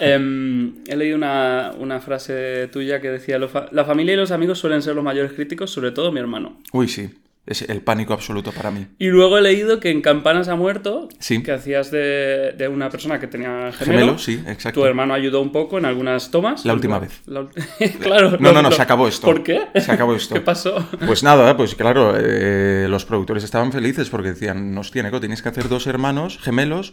Em, 0.00 0.74
he 0.88 0.96
leído 0.96 1.16
una, 1.16 1.72
una 1.78 2.00
frase 2.00 2.68
tuya 2.72 3.00
que 3.00 3.10
decía: 3.10 3.38
"Lo 3.38 3.48
fa- 3.48 3.66
La 3.72 3.84
familia 3.84 4.14
y 4.14 4.16
los 4.16 4.30
amigos 4.30 4.58
suelen 4.58 4.82
ser 4.82 4.94
los 4.94 5.04
mayores 5.04 5.32
críticos, 5.32 5.70
sobre 5.70 5.90
todo 5.90 6.12
mi 6.12 6.20
hermano. 6.20 6.58
Uy, 6.72 6.88
sí. 6.88 7.10
Es 7.44 7.62
el 7.62 7.80
pánico 7.80 8.12
absoluto 8.14 8.52
para 8.52 8.70
mí. 8.70 8.86
Y 9.00 9.08
luego 9.08 9.36
he 9.36 9.42
leído 9.42 9.80
que 9.80 9.90
en 9.90 10.00
Campanas 10.00 10.46
ha 10.46 10.54
muerto, 10.54 11.08
Sí. 11.18 11.42
que 11.42 11.50
hacías 11.50 11.90
de, 11.90 12.54
de 12.56 12.68
una 12.68 12.88
persona 12.88 13.18
que 13.18 13.26
tenía 13.26 13.72
gemelo. 13.72 13.98
Gemelo, 14.00 14.18
sí, 14.18 14.40
exacto. 14.46 14.80
Tu 14.80 14.86
hermano 14.86 15.12
ayudó 15.12 15.40
un 15.40 15.50
poco 15.50 15.76
en 15.76 15.84
algunas 15.84 16.30
tomas. 16.30 16.64
La 16.64 16.72
última 16.72 17.00
vez. 17.00 17.20
La 17.26 17.44
claro. 18.00 18.36
No, 18.38 18.52
no, 18.52 18.62
no, 18.62 18.70
lo- 18.70 18.76
se 18.76 18.80
acabó 18.82 19.08
esto. 19.08 19.26
¿Por 19.26 19.42
qué? 19.42 19.60
Se 19.74 19.90
acabó 19.90 20.14
esto. 20.14 20.34
¿Qué 20.36 20.40
pasó? 20.40 20.88
Pues 21.04 21.24
nada, 21.24 21.56
pues 21.56 21.74
claro, 21.74 22.14
eh, 22.16 22.86
los 22.88 23.04
productores 23.04 23.42
estaban 23.42 23.72
felices 23.72 24.08
porque 24.08 24.28
decían, 24.28 24.78
hostia, 24.78 25.02
Neko, 25.02 25.18
tienes 25.18 25.42
que 25.42 25.48
hacer 25.48 25.68
dos 25.68 25.88
hermanos 25.88 26.38
gemelos, 26.40 26.92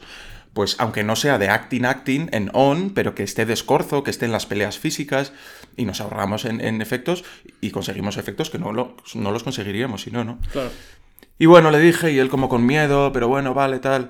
pues 0.53 0.75
aunque 0.79 1.03
no 1.03 1.15
sea 1.15 1.37
de 1.37 1.49
acting, 1.49 1.85
acting, 1.85 2.27
en 2.31 2.49
on, 2.53 2.89
pero 2.91 3.15
que 3.15 3.23
esté 3.23 3.45
de 3.45 3.53
escorzo, 3.53 4.03
que 4.03 4.11
esté 4.11 4.25
en 4.25 4.31
las 4.31 4.45
peleas 4.45 4.79
físicas, 4.79 5.31
y 5.77 5.85
nos 5.85 6.01
ahorramos 6.01 6.45
en, 6.45 6.59
en 6.61 6.81
efectos 6.81 7.23
y 7.61 7.71
conseguimos 7.71 8.17
efectos 8.17 8.49
que 8.49 8.59
no, 8.59 8.73
lo- 8.73 8.97
no 9.13 9.31
los 9.31 9.43
conseguiríamos 9.43 10.01
si 10.01 10.11
no, 10.11 10.23
¿no? 10.23 10.39
Claro. 10.51 10.71
Y 11.37 11.45
bueno, 11.45 11.71
le 11.71 11.79
dije, 11.79 12.11
y 12.11 12.19
él 12.19 12.27
como 12.29 12.49
con 12.49 12.65
miedo, 12.65 13.11
pero 13.13 13.27
bueno, 13.29 13.53
vale, 13.53 13.79
tal. 13.79 14.09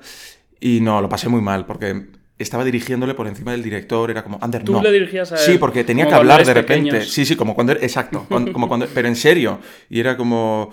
Y 0.58 0.80
no, 0.80 1.00
lo 1.00 1.08
pasé 1.08 1.28
muy 1.28 1.40
mal, 1.40 1.64
porque 1.66 2.06
estaba 2.38 2.64
dirigiéndole 2.64 3.14
por 3.14 3.28
encima 3.28 3.52
del 3.52 3.62
director, 3.62 4.10
era 4.10 4.24
como, 4.24 4.38
Ander, 4.40 4.64
Tú 4.64 4.72
no. 4.72 4.82
le 4.82 4.90
dirigías 4.90 5.30
a 5.30 5.36
él, 5.36 5.40
Sí, 5.42 5.58
porque 5.58 5.84
tenía 5.84 6.06
como 6.06 6.16
que 6.16 6.20
hablar 6.20 6.44
de 6.44 6.54
repente. 6.54 6.90
pequeños. 6.90 7.12
Sí, 7.12 7.24
sí, 7.26 7.36
como 7.36 7.54
cuando... 7.54 7.72
Exacto, 7.74 8.26
como 8.52 8.66
cuando... 8.66 8.86
Pero 8.92 9.06
en 9.08 9.14
serio. 9.16 9.60
Y 9.90 10.00
era 10.00 10.16
como... 10.16 10.70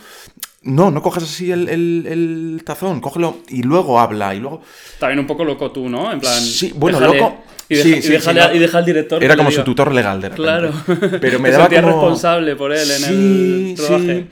No, 0.67 0.91
no 0.91 1.01
cojas 1.01 1.23
así 1.23 1.51
el, 1.51 1.67
el- 1.69 2.05
el 2.07 2.61
tazón, 2.65 2.99
cógelo 3.01 3.39
y 3.49 3.63
luego 3.63 3.99
habla 3.99 4.35
y 4.35 4.39
luego... 4.39 4.61
También 4.99 5.19
un 5.19 5.27
poco 5.27 5.43
loco 5.45 5.71
tú, 5.71 5.87
¿no? 5.89 6.11
En 6.11 6.19
plan. 6.19 6.41
Sí, 6.41 6.73
bueno, 6.75 6.99
déjale- 6.99 7.17
loco. 7.19 7.43
Y 7.69 7.75
deja, 7.75 7.83
Sí, 7.89 7.95
y 7.97 8.01
sí, 8.01 8.09
déjale 8.13 8.39
sí, 8.41 8.45
a- 8.45 8.49
no. 8.49 8.55
y 8.55 8.59
deja 8.59 8.77
al 8.77 8.85
director. 8.85 9.23
Era 9.23 9.35
como 9.35 9.51
su 9.51 9.63
tutor 9.63 9.93
legal 9.93 10.21
de 10.21 10.29
repente. 10.29 10.43
Claro. 10.43 10.73
Pero 11.21 11.39
me 11.39 11.51
daba 11.51 11.67
como... 11.67 11.81
responsable 11.87 12.55
por 12.55 12.71
él 12.73 12.89
en 12.91 13.03
el 13.05 13.75
rodaje. 13.77 14.27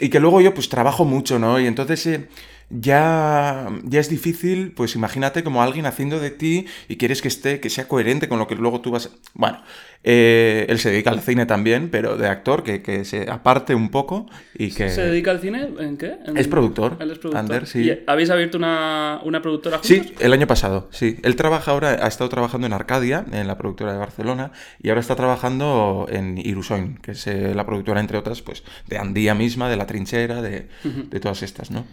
Y 0.00 0.08
que 0.08 0.20
luego 0.20 0.40
yo 0.40 0.54
pues 0.54 0.68
trabajo 0.68 1.04
mucho, 1.04 1.38
¿no? 1.38 1.58
Y 1.60 1.66
entonces 1.66 2.04
eh, 2.06 2.28
ya, 2.70 3.68
ya 3.84 4.00
es 4.00 4.08
difícil, 4.08 4.72
pues 4.72 4.94
imagínate 4.96 5.44
como 5.44 5.62
alguien 5.62 5.86
haciendo 5.86 6.18
de 6.20 6.30
ti 6.30 6.66
y 6.88 6.96
quieres 6.96 7.22
que 7.22 7.28
esté, 7.28 7.60
que 7.60 7.70
sea 7.70 7.86
coherente 7.88 8.28
con 8.28 8.38
lo 8.38 8.46
que 8.46 8.54
luego 8.56 8.80
tú 8.80 8.90
vas... 8.90 9.10
Bueno, 9.34 9.60
eh, 10.06 10.66
él 10.68 10.78
se 10.78 10.90
dedica 10.90 11.10
al 11.10 11.20
cine 11.20 11.46
también, 11.46 11.88
pero 11.90 12.16
de 12.18 12.28
actor, 12.28 12.62
que, 12.62 12.82
que 12.82 13.04
se 13.06 13.28
aparte 13.30 13.74
un 13.74 13.88
poco 13.90 14.26
y 14.54 14.70
que... 14.70 14.90
¿Se 14.90 15.00
dedica 15.00 15.30
al 15.30 15.40
cine? 15.40 15.68
¿En 15.80 15.96
qué? 15.96 16.18
En- 16.26 16.36
Es 16.36 16.46
productor, 16.46 16.98
Él 17.00 17.10
es 17.10 17.18
productor. 17.18 17.40
Ander, 17.40 17.66
sí. 17.66 17.80
¿Y 17.90 18.02
¿Habéis 18.06 18.28
abierto 18.28 18.58
una, 18.58 19.20
una 19.24 19.40
productora 19.40 19.78
juntos? 19.78 19.88
Sí, 19.88 20.14
el 20.20 20.32
año 20.34 20.46
pasado, 20.46 20.88
sí. 20.92 21.16
Él 21.22 21.36
trabaja 21.36 21.70
ahora, 21.70 21.98
ha 22.04 22.06
estado 22.08 22.28
trabajando 22.28 22.66
en 22.66 22.74
Arcadia, 22.74 23.24
en 23.32 23.46
la 23.46 23.56
productora 23.56 23.92
de 23.92 23.98
Barcelona, 23.98 24.52
y 24.82 24.90
ahora 24.90 25.00
está 25.00 25.16
trabajando 25.16 26.06
en 26.10 26.36
Irusoin, 26.36 26.98
que 26.98 27.12
es 27.12 27.26
eh, 27.26 27.54
la 27.54 27.64
productora, 27.64 28.00
entre 28.00 28.18
otras, 28.18 28.42
pues, 28.42 28.62
de 28.86 28.98
Andía 28.98 29.34
misma, 29.34 29.70
de 29.70 29.76
La 29.76 29.86
Trinchera, 29.86 30.42
de, 30.42 30.68
de 30.84 31.20
todas 31.20 31.42
estas, 31.42 31.70
¿no? 31.70 31.86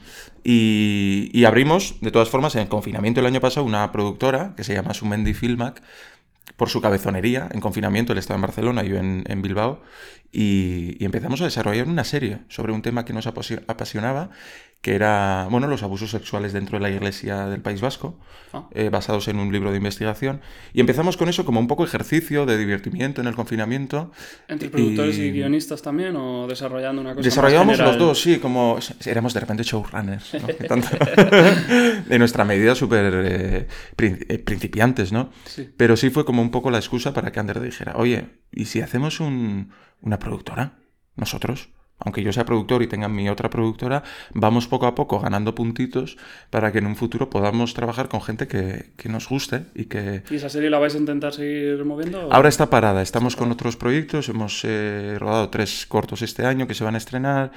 Y, 0.43 1.29
y 1.33 1.45
abrimos, 1.45 1.95
de 2.01 2.11
todas 2.11 2.29
formas, 2.29 2.55
en 2.55 2.67
confinamiento 2.67 3.19
el 3.19 3.25
año 3.27 3.39
pasado, 3.39 3.65
una 3.65 3.91
productora 3.91 4.53
que 4.57 4.63
se 4.63 4.73
llama 4.73 4.93
Sumendi 4.93 5.33
Filmac, 5.33 5.81
por 6.57 6.69
su 6.69 6.81
cabezonería, 6.81 7.49
en 7.51 7.61
confinamiento, 7.61 8.13
él 8.13 8.19
estaba 8.19 8.35
en 8.37 8.41
Barcelona, 8.41 8.83
yo 8.83 8.97
en, 8.97 9.23
en 9.27 9.41
Bilbao, 9.41 9.81
y, 10.31 10.97
y 10.99 11.05
empezamos 11.05 11.41
a 11.41 11.45
desarrollar 11.45 11.87
una 11.87 12.03
serie 12.03 12.39
sobre 12.49 12.71
un 12.73 12.81
tema 12.81 13.05
que 13.05 13.13
nos 13.13 13.27
apasio- 13.27 13.63
apasionaba, 13.67 14.29
que 14.81 14.95
era, 14.95 15.47
bueno, 15.51 15.67
los 15.67 15.83
abusos 15.83 16.09
sexuales 16.09 16.53
dentro 16.53 16.79
de 16.79 16.81
la 16.81 16.89
iglesia 16.89 17.45
del 17.45 17.61
País 17.61 17.81
Vasco, 17.81 18.17
Ah. 18.53 18.67
eh, 18.71 18.89
basados 18.89 19.27
en 19.29 19.37
un 19.39 19.51
libro 19.53 19.69
de 19.71 19.77
investigación, 19.77 20.41
y 20.73 20.81
empezamos 20.81 21.15
con 21.17 21.29
eso 21.29 21.45
como 21.45 21.59
un 21.59 21.67
poco 21.67 21.85
ejercicio 21.85 22.45
de 22.45 22.57
divertimiento 22.57 23.21
en 23.21 23.27
el 23.27 23.35
confinamiento. 23.35 24.11
¿Entre 24.47 24.69
productores 24.69 25.17
y, 25.19 25.31
guionistas 25.31 25.81
también 25.81 26.15
o 26.17 26.47
desarrollando 26.47 26.99
una 27.01 27.11
cosa 27.15 27.23
Desarrollábamos 27.23 27.77
los 27.79 27.97
dos, 27.97 28.19
sí, 28.21 28.39
como 28.39 28.77
éramos 29.05 29.33
de 29.35 29.39
repente 29.39 29.63
showrunners, 29.63 30.33
¿no? 30.33 30.47
Tanto- 30.67 30.87
de 32.07 32.19
nuestra 32.19 32.43
medida 32.43 32.75
súper 32.75 33.13
eh, 33.25 33.67
eh, 33.99 34.37
principiantes, 34.39 35.11
¿no? 35.11 35.29
Sí. 35.45 35.69
Pero 35.77 35.95
sí 35.95 36.09
fue 36.09 36.25
como 36.25 36.41
un 36.41 36.51
poco 36.51 36.71
la 36.71 36.77
excusa 36.79 37.13
para 37.13 37.31
que 37.31 37.39
Ander 37.39 37.59
dijera, 37.61 37.93
oye, 37.95 38.25
¿y 38.51 38.65
si 38.65 38.81
hacemos 38.81 39.19
un- 39.19 39.71
una 40.01 40.19
productora? 40.19 40.79
Nosotros. 41.15 41.69
Aunque 42.03 42.23
yo 42.23 42.33
sea 42.33 42.45
productor 42.45 42.81
y 42.83 42.87
tenga 42.87 43.07
mi 43.07 43.29
otra 43.29 43.49
productora, 43.49 44.03
vamos 44.33 44.67
poco 44.67 44.87
a 44.87 44.95
poco 44.95 45.19
ganando 45.19 45.53
puntitos 45.55 46.17
para 46.49 46.71
que 46.71 46.79
en 46.79 46.87
un 46.87 46.95
futuro 46.95 47.29
podamos 47.29 47.73
trabajar 47.73 48.09
con 48.09 48.21
gente 48.21 48.47
que, 48.47 48.87
que 48.97 49.07
nos 49.09 49.29
guste 49.29 49.65
y 49.75 49.85
que, 49.85 50.23
¿Y 50.29 50.35
esa 50.35 50.49
serie 50.49 50.69
la 50.69 50.79
vais 50.79 50.95
a 50.95 50.97
intentar 50.97 51.33
seguir 51.33 51.83
moviendo? 51.85 52.27
o- 52.27 52.33
Ahora 52.33 52.49
está 52.49 52.69
parada, 52.69 53.01
estamos 53.01 53.35
con 53.35 53.51
otros 53.51 53.75
proyectos, 53.77 54.29
hemos 54.29 54.61
eh, 54.63 55.15
rodado 55.19 55.49
tres 55.49 55.85
cortos 55.85 56.21
este 56.23 56.45
año 56.45 56.67
que 56.67 56.73
se 56.73 56.83
van 56.83 56.95
a 56.95 56.97
estrenar 56.97 57.51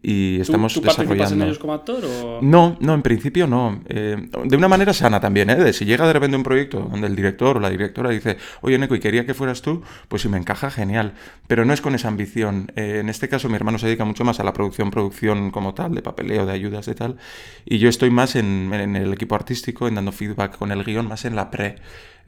y 0.00 0.36
¿Tú, 0.36 0.42
estamos 0.42 0.74
tú 0.74 0.80
participas 0.80 1.10
en 1.10 1.18
desarrollando. 1.18 1.44
ellos 1.46 1.58
como 1.58 1.72
actor 1.72 2.04
o...? 2.04 2.38
No, 2.40 2.76
no, 2.80 2.94
en 2.94 3.02
principio 3.02 3.48
no. 3.48 3.80
Eh, 3.88 4.28
de 4.44 4.56
una 4.56 4.68
manera 4.68 4.92
sana 4.92 5.18
también, 5.18 5.50
¿eh? 5.50 5.56
De 5.56 5.72
si 5.72 5.84
llega 5.86 6.06
de 6.06 6.12
repente 6.12 6.36
un 6.36 6.44
proyecto 6.44 6.78
donde 6.88 7.08
el 7.08 7.16
director 7.16 7.56
o 7.56 7.60
la 7.60 7.68
directora 7.68 8.10
dice, 8.10 8.36
oye, 8.60 8.78
Neko, 8.78 8.94
y 8.94 9.00
quería 9.00 9.26
que 9.26 9.34
fueras 9.34 9.60
tú, 9.60 9.82
pues 10.06 10.22
si 10.22 10.28
me 10.28 10.38
encaja, 10.38 10.70
genial. 10.70 11.14
Pero 11.48 11.64
no 11.64 11.72
es 11.72 11.80
con 11.80 11.96
esa 11.96 12.06
ambición. 12.06 12.70
Eh, 12.76 12.98
en 13.00 13.08
este 13.08 13.28
caso, 13.28 13.48
mi 13.48 13.56
hermano 13.56 13.78
se 13.78 13.87
dedica 13.88 14.04
mucho 14.04 14.24
más 14.24 14.40
a 14.40 14.44
la 14.44 14.52
producción, 14.52 14.90
producción 14.90 15.50
como 15.50 15.74
tal, 15.74 15.94
de 15.94 16.02
papeleo, 16.02 16.46
de 16.46 16.52
ayudas, 16.52 16.86
de 16.86 16.94
tal. 16.94 17.16
Y 17.64 17.78
yo 17.78 17.88
estoy 17.88 18.10
más 18.10 18.36
en, 18.36 18.72
en 18.72 18.96
el 18.96 19.12
equipo 19.12 19.34
artístico, 19.34 19.88
en 19.88 19.94
dando 19.96 20.12
feedback 20.12 20.56
con 20.58 20.72
el 20.72 20.84
guion, 20.84 21.06
más 21.08 21.24
en 21.24 21.36
la 21.36 21.50
pre. 21.50 21.76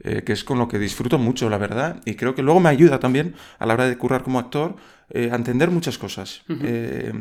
eh, 0.03 0.23
que 0.23 0.33
es 0.33 0.43
con 0.43 0.57
lo 0.57 0.67
que 0.67 0.79
disfruto 0.79 1.17
mucho, 1.19 1.49
la 1.49 1.57
verdad, 1.57 2.01
y 2.05 2.15
creo 2.15 2.33
que 2.35 2.41
luego 2.41 2.59
me 2.59 2.69
ayuda 2.69 2.99
también 2.99 3.35
a 3.59 3.65
la 3.65 3.73
hora 3.75 3.87
de 3.87 3.97
currar 3.97 4.23
como 4.23 4.39
actor 4.39 4.75
eh, 5.13 5.29
a 5.31 5.35
entender 5.35 5.69
muchas 5.69 5.97
cosas. 5.97 6.41
Eh, 6.63 7.11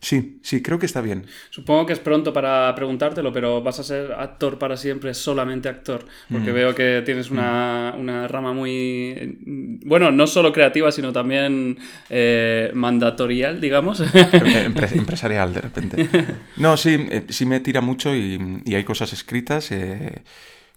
sí, 0.00 0.40
sí, 0.42 0.62
creo 0.62 0.78
que 0.78 0.86
está 0.86 1.00
bien. 1.00 1.24
Supongo 1.50 1.86
que 1.86 1.92
es 1.92 1.98
pronto 2.00 2.32
para 2.32 2.74
preguntártelo, 2.74 3.32
pero 3.32 3.62
¿vas 3.62 3.78
a 3.80 3.84
ser 3.84 4.12
actor 4.12 4.58
para 4.58 4.76
siempre, 4.76 5.14
solamente 5.14 5.68
actor? 5.68 6.04
Porque 6.30 6.50
Mm. 6.50 6.54
veo 6.54 6.74
que 6.74 7.02
tienes 7.04 7.30
una, 7.30 7.94
una 7.96 8.26
rama 8.28 8.52
muy, 8.52 9.38
bueno, 9.84 10.10
no 10.10 10.26
solo 10.26 10.52
creativa, 10.52 10.90
sino 10.92 11.12
también 11.12 11.78
eh, 12.10 12.70
mandatorial, 12.74 13.60
digamos. 13.60 14.00
Empre- 14.00 14.92
empresarial 14.96 15.54
de 15.54 15.60
repente. 15.60 16.08
No, 16.56 16.76
sí, 16.76 16.96
eh, 17.10 17.24
sí 17.28 17.46
me 17.46 17.60
tira 17.60 17.80
mucho 17.80 18.14
y, 18.14 18.60
y 18.64 18.74
hay 18.74 18.84
cosas 18.84 19.12
escritas 19.12 19.70
eh, 19.72 20.22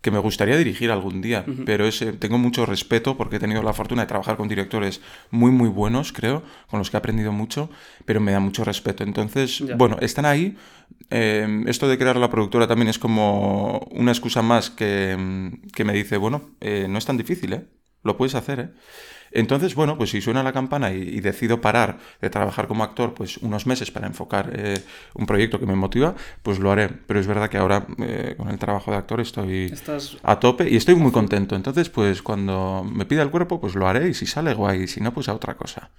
que 0.02 0.12
me 0.12 0.20
gustaría 0.20 0.56
dirigir 0.58 0.92
algún 0.92 1.22
día, 1.22 1.44
pero 1.66 1.86
es, 1.88 2.06
tengo 2.20 2.38
mucho 2.38 2.66
respeto 2.66 3.18
porque 3.18 3.38
he 3.38 3.40
tenido 3.40 3.64
la 3.64 3.74
fortuna 3.74 4.04
de 4.04 4.08
trabajar 4.08 4.38
con 4.38 4.48
directores 4.48 5.02
muy, 5.32 5.52
muy 5.52 5.70
buenos, 5.70 6.14
creo, 6.14 6.44
con 6.70 6.78
los 6.80 6.90
que 6.90 6.98
he 6.98 7.00
aprendido 7.00 7.32
mucho, 7.32 7.70
pero 8.06 8.22
me 8.22 8.32
da 8.32 8.40
mucho 8.40 8.64
respeto. 8.64 9.04
Entonces, 9.04 9.60
Ya. 9.60 9.76
bueno, 9.76 9.98
están 10.00 10.26
ahí. 10.26 10.56
Eh, 11.10 11.64
esto 11.68 11.88
de 11.88 11.98
crear 11.98 12.16
la 12.18 12.30
productora 12.30 12.68
también 12.68 12.90
es 12.90 13.00
como 13.00 13.80
una 13.92 14.12
excusa 14.12 14.42
más 14.42 14.70
que, 14.70 15.52
que 15.74 15.84
me 15.84 15.94
dice, 15.94 16.18
bueno, 16.18 16.52
eh, 16.62 16.86
no 16.90 16.98
es 16.98 17.06
tan 17.06 17.18
difícil, 17.18 17.54
¿eh? 17.54 17.66
Lo 18.08 18.18
puedes 18.18 18.34
hacer, 18.34 18.60
¿eh? 18.60 18.70
Entonces, 19.32 19.76
bueno, 19.76 19.98
pues 19.98 20.12
si 20.12 20.22
suena 20.22 20.42
la 20.42 20.54
campana 20.54 20.94
y, 20.94 21.02
y 21.02 21.20
decido 21.20 21.60
parar 21.60 22.00
de 22.22 22.30
trabajar 22.30 22.68
como 22.68 22.84
actor, 22.84 23.14
pues 23.14 23.38
unos 23.38 23.68
meses 23.68 23.92
para 23.92 24.08
enfocar 24.08 24.52
eh, 24.56 24.82
un 25.16 25.26
proyecto 25.26 25.60
que 25.60 25.66
me 25.66 25.76
motiva, 25.76 26.16
pues 26.44 26.60
lo 26.60 26.72
haré. 26.72 26.88
Pero 26.88 27.20
es 27.20 27.28
verdad 27.28 27.50
que 27.50 27.58
ahora 27.58 27.86
eh, 28.00 28.36
con 28.38 28.50
el 28.50 28.58
trabajo 28.58 28.92
de 28.92 28.98
actor 28.98 29.20
estoy 29.20 29.66
Estás... 29.66 30.18
a 30.24 30.40
tope 30.40 30.70
y 30.70 30.78
estoy 30.78 30.96
muy 30.96 31.12
contento. 31.12 31.56
Entonces, 31.56 31.90
pues 31.90 32.22
cuando 32.22 32.86
me 32.90 33.06
pida 33.06 33.22
el 33.22 33.30
cuerpo, 33.30 33.60
pues 33.60 33.76
lo 33.76 33.88
haré 33.88 34.10
y 34.10 34.14
si 34.14 34.26
sale 34.26 34.54
guay, 34.54 34.84
y 34.84 34.88
si 34.88 35.02
no, 35.02 35.14
pues 35.14 35.28
a 35.28 35.34
otra 35.34 35.56
cosa. 35.56 35.92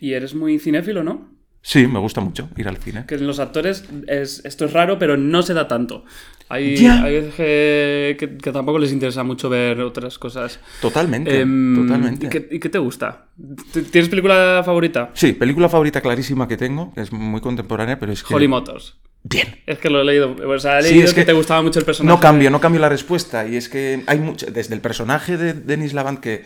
Y 0.00 0.12
eres 0.12 0.34
muy 0.34 0.58
cinéfilo, 0.58 1.02
¿no? 1.02 1.39
Sí, 1.62 1.86
me 1.86 1.98
gusta 1.98 2.20
mucho 2.20 2.48
ir 2.56 2.66
al 2.68 2.78
cine. 2.78 3.04
Que 3.06 3.16
en 3.16 3.26
los 3.26 3.38
actores 3.38 3.84
es, 4.06 4.42
esto 4.44 4.64
es 4.64 4.72
raro, 4.72 4.98
pero 4.98 5.16
no 5.16 5.42
se 5.42 5.52
da 5.54 5.68
tanto. 5.68 6.04
Hay, 6.48 6.84
hay 6.84 7.12
veces 7.14 7.34
que, 7.34 8.16
que- 8.18 8.36
que 8.38 8.50
tampoco 8.50 8.78
les 8.78 8.90
interesa 8.92 9.22
mucho 9.22 9.48
ver 9.48 9.80
otras 9.82 10.18
cosas. 10.18 10.58
Totalmente, 10.80 11.40
Em, 11.40 11.76
totalmente. 11.86 12.26
¿y 12.26 12.28
qué, 12.28 12.48
y 12.50 12.58
qué 12.58 12.68
te 12.70 12.78
gusta? 12.78 13.26
¿T- 13.72 13.82
¿Tienes 13.82 14.08
película 14.08 14.62
favorita? 14.64 15.10
Sí, 15.14 15.32
película 15.32 15.68
favorita 15.68 16.00
clarísima 16.00 16.48
que 16.48 16.56
tengo, 16.56 16.92
que 16.94 17.02
es 17.02 17.12
muy 17.12 17.40
contemporánea, 17.40 18.00
pero 18.00 18.10
es 18.12 18.24
que... 18.24 18.34
Holly 18.34 18.48
Motors. 18.48 18.96
Bien. 19.22 19.60
Es 19.66 19.78
que 19.78 19.90
lo 19.90 20.00
he 20.00 20.04
leído. 20.04 20.34
O 20.48 20.58
sea, 20.58 20.78
he 20.80 20.82
Sí, 20.82 20.88
leído 20.94 21.04
es 21.04 21.12
que, 21.14 21.20
que 21.20 21.26
te 21.26 21.32
gustaba 21.34 21.60
mucho 21.62 21.78
el 21.78 21.84
personaje. 21.84 22.16
No 22.16 22.20
cambio, 22.20 22.50
no 22.50 22.58
cambio 22.58 22.80
la 22.80 22.88
respuesta. 22.88 23.46
Y 23.46 23.54
es 23.56 23.68
que 23.68 24.02
hay 24.06 24.18
mucho, 24.18 24.46
desde 24.46 24.74
el 24.74 24.80
personaje 24.80 25.36
de 25.36 25.52
Denis 25.52 25.92
Lavant, 25.92 26.18
que 26.20 26.42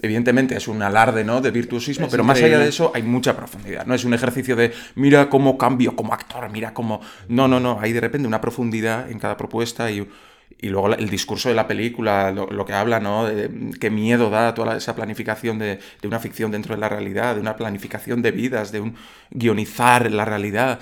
evidentemente 0.00 0.56
es 0.56 0.68
un 0.68 0.82
alarde 0.82 1.24
¿no? 1.24 1.40
de 1.40 1.50
virtuosismo, 1.50 2.06
Es 2.06 2.10
pero 2.10 2.24
más 2.24 2.40
allá 2.42 2.58
de 2.58 2.68
eso 2.68 2.92
hay 2.94 3.02
mucha 3.02 3.36
profundidad. 3.36 3.86
No 3.86 3.94
es 3.94 4.04
un 4.04 4.14
ejercicio 4.14 4.56
de 4.56 4.72
mira 4.94 5.28
cómo 5.28 5.58
cambio 5.58 5.96
como 5.96 6.14
actor, 6.14 6.48
mira 6.50 6.72
cómo. 6.74 7.00
No, 7.28 7.48
no, 7.48 7.60
no. 7.60 7.78
Hay 7.80 7.92
de 7.92 8.00
repente 8.00 8.26
una 8.26 8.40
profundidad 8.40 9.10
en 9.10 9.18
cada 9.18 9.36
propuesta 9.36 9.90
y. 9.90 10.08
Y 10.58 10.68
luego 10.68 10.92
el 10.94 11.08
discurso 11.08 11.48
de 11.48 11.54
la 11.54 11.66
película, 11.66 12.30
lo, 12.32 12.46
lo 12.46 12.66
que 12.66 12.74
habla, 12.74 13.00
¿no? 13.00 13.24
De 13.24 13.50
qué 13.80 13.88
miedo 13.90 14.28
da 14.28 14.52
toda 14.52 14.76
esa 14.76 14.94
planificación 14.94 15.58
de, 15.58 15.78
de 16.02 16.08
una 16.08 16.18
ficción 16.18 16.50
dentro 16.50 16.74
de 16.74 16.80
la 16.80 16.88
realidad, 16.90 17.34
de 17.34 17.40
una 17.40 17.56
planificación 17.56 18.20
de 18.20 18.30
vidas, 18.30 18.70
de 18.70 18.80
un 18.80 18.94
guionizar 19.30 20.10
la 20.10 20.26
realidad. 20.26 20.78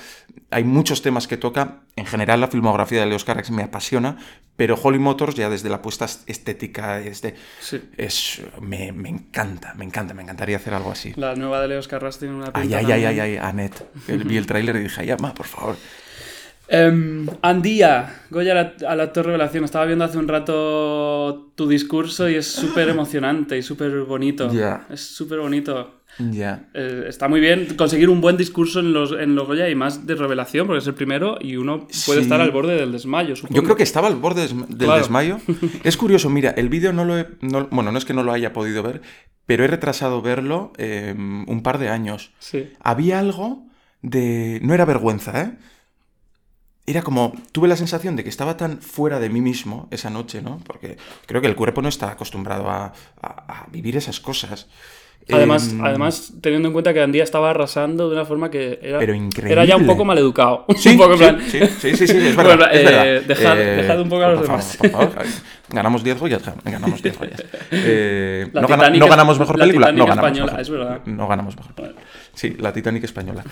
Hay 0.51 0.65
muchos 0.65 1.01
temas 1.03 1.29
que 1.29 1.37
toca. 1.37 1.83
En 1.95 2.07
general, 2.07 2.41
la 2.41 2.49
filmografía 2.49 3.01
de 3.01 3.07
Leos 3.07 3.25
Carax 3.25 3.51
me 3.53 3.63
apasiona, 3.63 4.17
pero 4.57 4.75
Holly 4.83 4.99
Motors, 4.99 5.37
ya 5.37 5.49
desde 5.49 5.69
la 5.69 5.81
puesta 5.81 6.07
estética, 6.27 6.99
desde, 6.99 7.37
Sí. 7.61 7.81
es, 7.97 8.43
me, 8.61 8.91
me 8.91 9.09
encanta, 9.09 9.75
me 9.75 9.85
encanta, 9.85 10.13
me 10.13 10.23
encantaría 10.25 10.57
hacer 10.57 10.75
algo 10.75 10.91
así. 10.91 11.13
La 11.17 11.37
nueva 11.37 11.61
de 11.61 11.69
Leos 11.69 11.87
Carras 11.87 12.19
tiene 12.19 12.35
una 12.35 12.51
Ay, 12.53 12.63
pinta 12.63 12.79
ay, 12.79 12.87
ay, 12.93 13.05
ay, 13.05 13.21
ay, 13.21 13.37
Annette. 13.37 13.87
El- 14.09 14.25
Vi 14.25 14.37
el 14.37 14.47
tráiler 14.47 14.75
y 14.77 14.81
dije, 14.81 15.03
ay, 15.03 15.11
ama, 15.13 15.33
por 15.35 15.47
favor. 15.47 15.77
Em, 16.69 17.27
Andía, 17.43 18.23
Goya 18.31 18.53
al, 18.61 18.75
al 18.87 19.01
actor 19.01 19.27
revelación. 19.27 19.65
Estaba 19.65 19.87
viendo 19.87 20.05
hace 20.05 20.19
un 20.19 20.29
rato 20.29 21.51
tu 21.55 21.67
discurso 21.69 22.29
y 22.29 22.35
es 22.35 22.47
súper 22.47 22.89
emocionante 22.89 23.57
y 23.57 23.63
súper 23.63 24.01
bonito. 24.03 24.53
Ya. 24.53 24.87
Es 24.91 25.01
súper 25.01 25.39
bonito. 25.41 25.95
Ya. 26.19 26.69
Eh, 26.75 27.05
está 27.09 27.29
muy 27.29 27.39
bien 27.41 27.69
conseguir 27.77 28.09
un 28.09 28.21
buen 28.21 28.37
discurso 28.37 28.81
en 28.81 28.93
los, 28.93 29.13
en 29.13 29.35
los 29.35 29.47
Goya 29.47 29.69
y 29.69 29.75
más 29.75 30.07
de 30.07 30.15
revelación, 30.17 30.67
porque 30.67 30.81
es 30.81 30.87
el 30.87 30.95
primero 30.95 31.39
y 31.41 31.57
uno 31.57 31.87
puede 32.07 32.21
Sí. 32.21 32.25
estar 32.25 32.41
al 32.41 32.51
borde 32.51 32.75
del 32.75 32.91
desmayo. 32.93 33.37
Supongo. 33.37 33.55
Yo 33.55 33.63
creo 33.63 33.77
que 33.77 33.83
estaba 33.85 34.09
al 34.09 34.17
borde 34.17 34.43
des- 34.43 34.57
del 34.69 34.79
Claro. 34.79 34.99
desmayo. 34.99 35.39
Es 35.85 35.97
curioso, 35.97 36.29
mira, 36.29 36.51
el 36.51 36.69
vídeo 36.69 36.93
no 36.93 37.05
lo 37.05 37.19
he. 37.19 37.27
no- 37.41 37.69
bueno, 37.71 37.93
no 37.93 37.99
es 37.99 38.05
que 38.05 38.15
no 38.15 38.25
lo 38.25 38.33
haya 38.33 38.53
podido 38.53 38.83
ver, 38.83 39.01
pero 39.47 39.65
he 39.65 39.69
retrasado 39.69 40.21
verlo 40.21 40.73
eh, 40.77 41.15
un 41.17 41.63
par 41.63 41.79
de 41.79 41.89
años. 41.89 42.33
Sí. 42.41 42.69
Había 42.81 43.21
algo 43.21 43.67
de. 44.03 44.59
No 44.63 44.75
era 44.75 44.85
vergüenza, 44.87 45.41
¿eh? 45.41 45.53
Era 46.89 47.03
como. 47.03 47.33
Tuve 47.53 47.69
la 47.69 47.77
sensación 47.77 48.17
de 48.17 48.23
que 48.25 48.31
estaba 48.31 48.57
tan 48.57 48.81
fuera 48.81 49.21
de 49.21 49.29
mí 49.29 49.41
mismo 49.41 49.89
esa 49.91 50.09
noche, 50.11 50.41
¿no? 50.43 50.59
Porque 50.67 50.97
creo 51.27 51.41
que 51.43 51.47
el 51.47 51.55
cuerpo 51.55 51.83
no 51.83 51.89
está 51.89 52.11
acostumbrado 52.11 52.71
a, 52.71 52.93
a- 53.21 53.63
a 53.63 53.67
vivir 53.71 53.97
esas 53.97 54.21
cosas. 54.21 54.69
Además, 55.31 55.69
Em, 55.73 55.85
además, 55.85 56.33
teniendo 56.41 56.69
en 56.69 56.73
cuenta 56.73 56.95
que 56.95 57.03
Andía 57.03 57.23
estaba 57.23 57.51
arrasando 57.51 58.09
de 58.09 58.15
una 58.15 58.25
forma 58.25 58.51
que 58.51 58.79
era, 58.81 58.99
Pero 58.99 59.13
increíble. 59.15 59.53
era 59.53 59.65
ya 59.67 59.77
un 59.77 59.85
poco 59.85 60.03
maleducado. 60.07 60.65
Sí, 60.79 60.89
un 60.91 60.97
poco 60.97 61.13
sí, 61.13 61.19
plan- 61.19 61.41
sí, 61.47 61.59
sí, 61.81 61.97
sí, 61.97 62.07
sí, 62.09 62.17
es 62.17 62.37
verdad. 62.37 62.57
Bueno, 62.57 62.73
es 62.73 62.81
eh, 62.81 62.85
verdad. 62.85 63.23
dejad- 63.37 63.59
Eh, 63.61 63.77
dejad 63.83 64.01
un 64.01 64.09
poco 64.09 64.23
a 64.25 64.29
los 64.31 64.39
por 64.39 64.47
demás. 64.49 64.77
favor, 64.79 64.91
por 64.93 65.13
favor. 65.13 65.27
Ganamos 65.69 66.03
10 66.03 66.19
Goyas, 66.19 66.43
ganamos 66.65 67.03
10 67.03 67.19
Goyas. 67.19 67.45
Eh, 67.73 68.49
no, 68.55 68.67
gana- 68.67 68.89
no 68.89 69.07
ganamos 69.07 69.39
mejor 69.39 69.59
la 69.59 69.65
película, 69.67 69.93
no 69.93 70.07
ganamos 70.07 70.25
española, 70.31 70.47
mejor- 70.53 70.61
es 70.63 70.71
verdad. 70.71 71.01
No 71.05 71.29
ganamos 71.29 71.57
mejor 71.59 71.75
película. 71.75 72.01
Sí, 72.33 72.57
la 72.59 72.73
Titanic 72.73 73.05
española. 73.05 73.45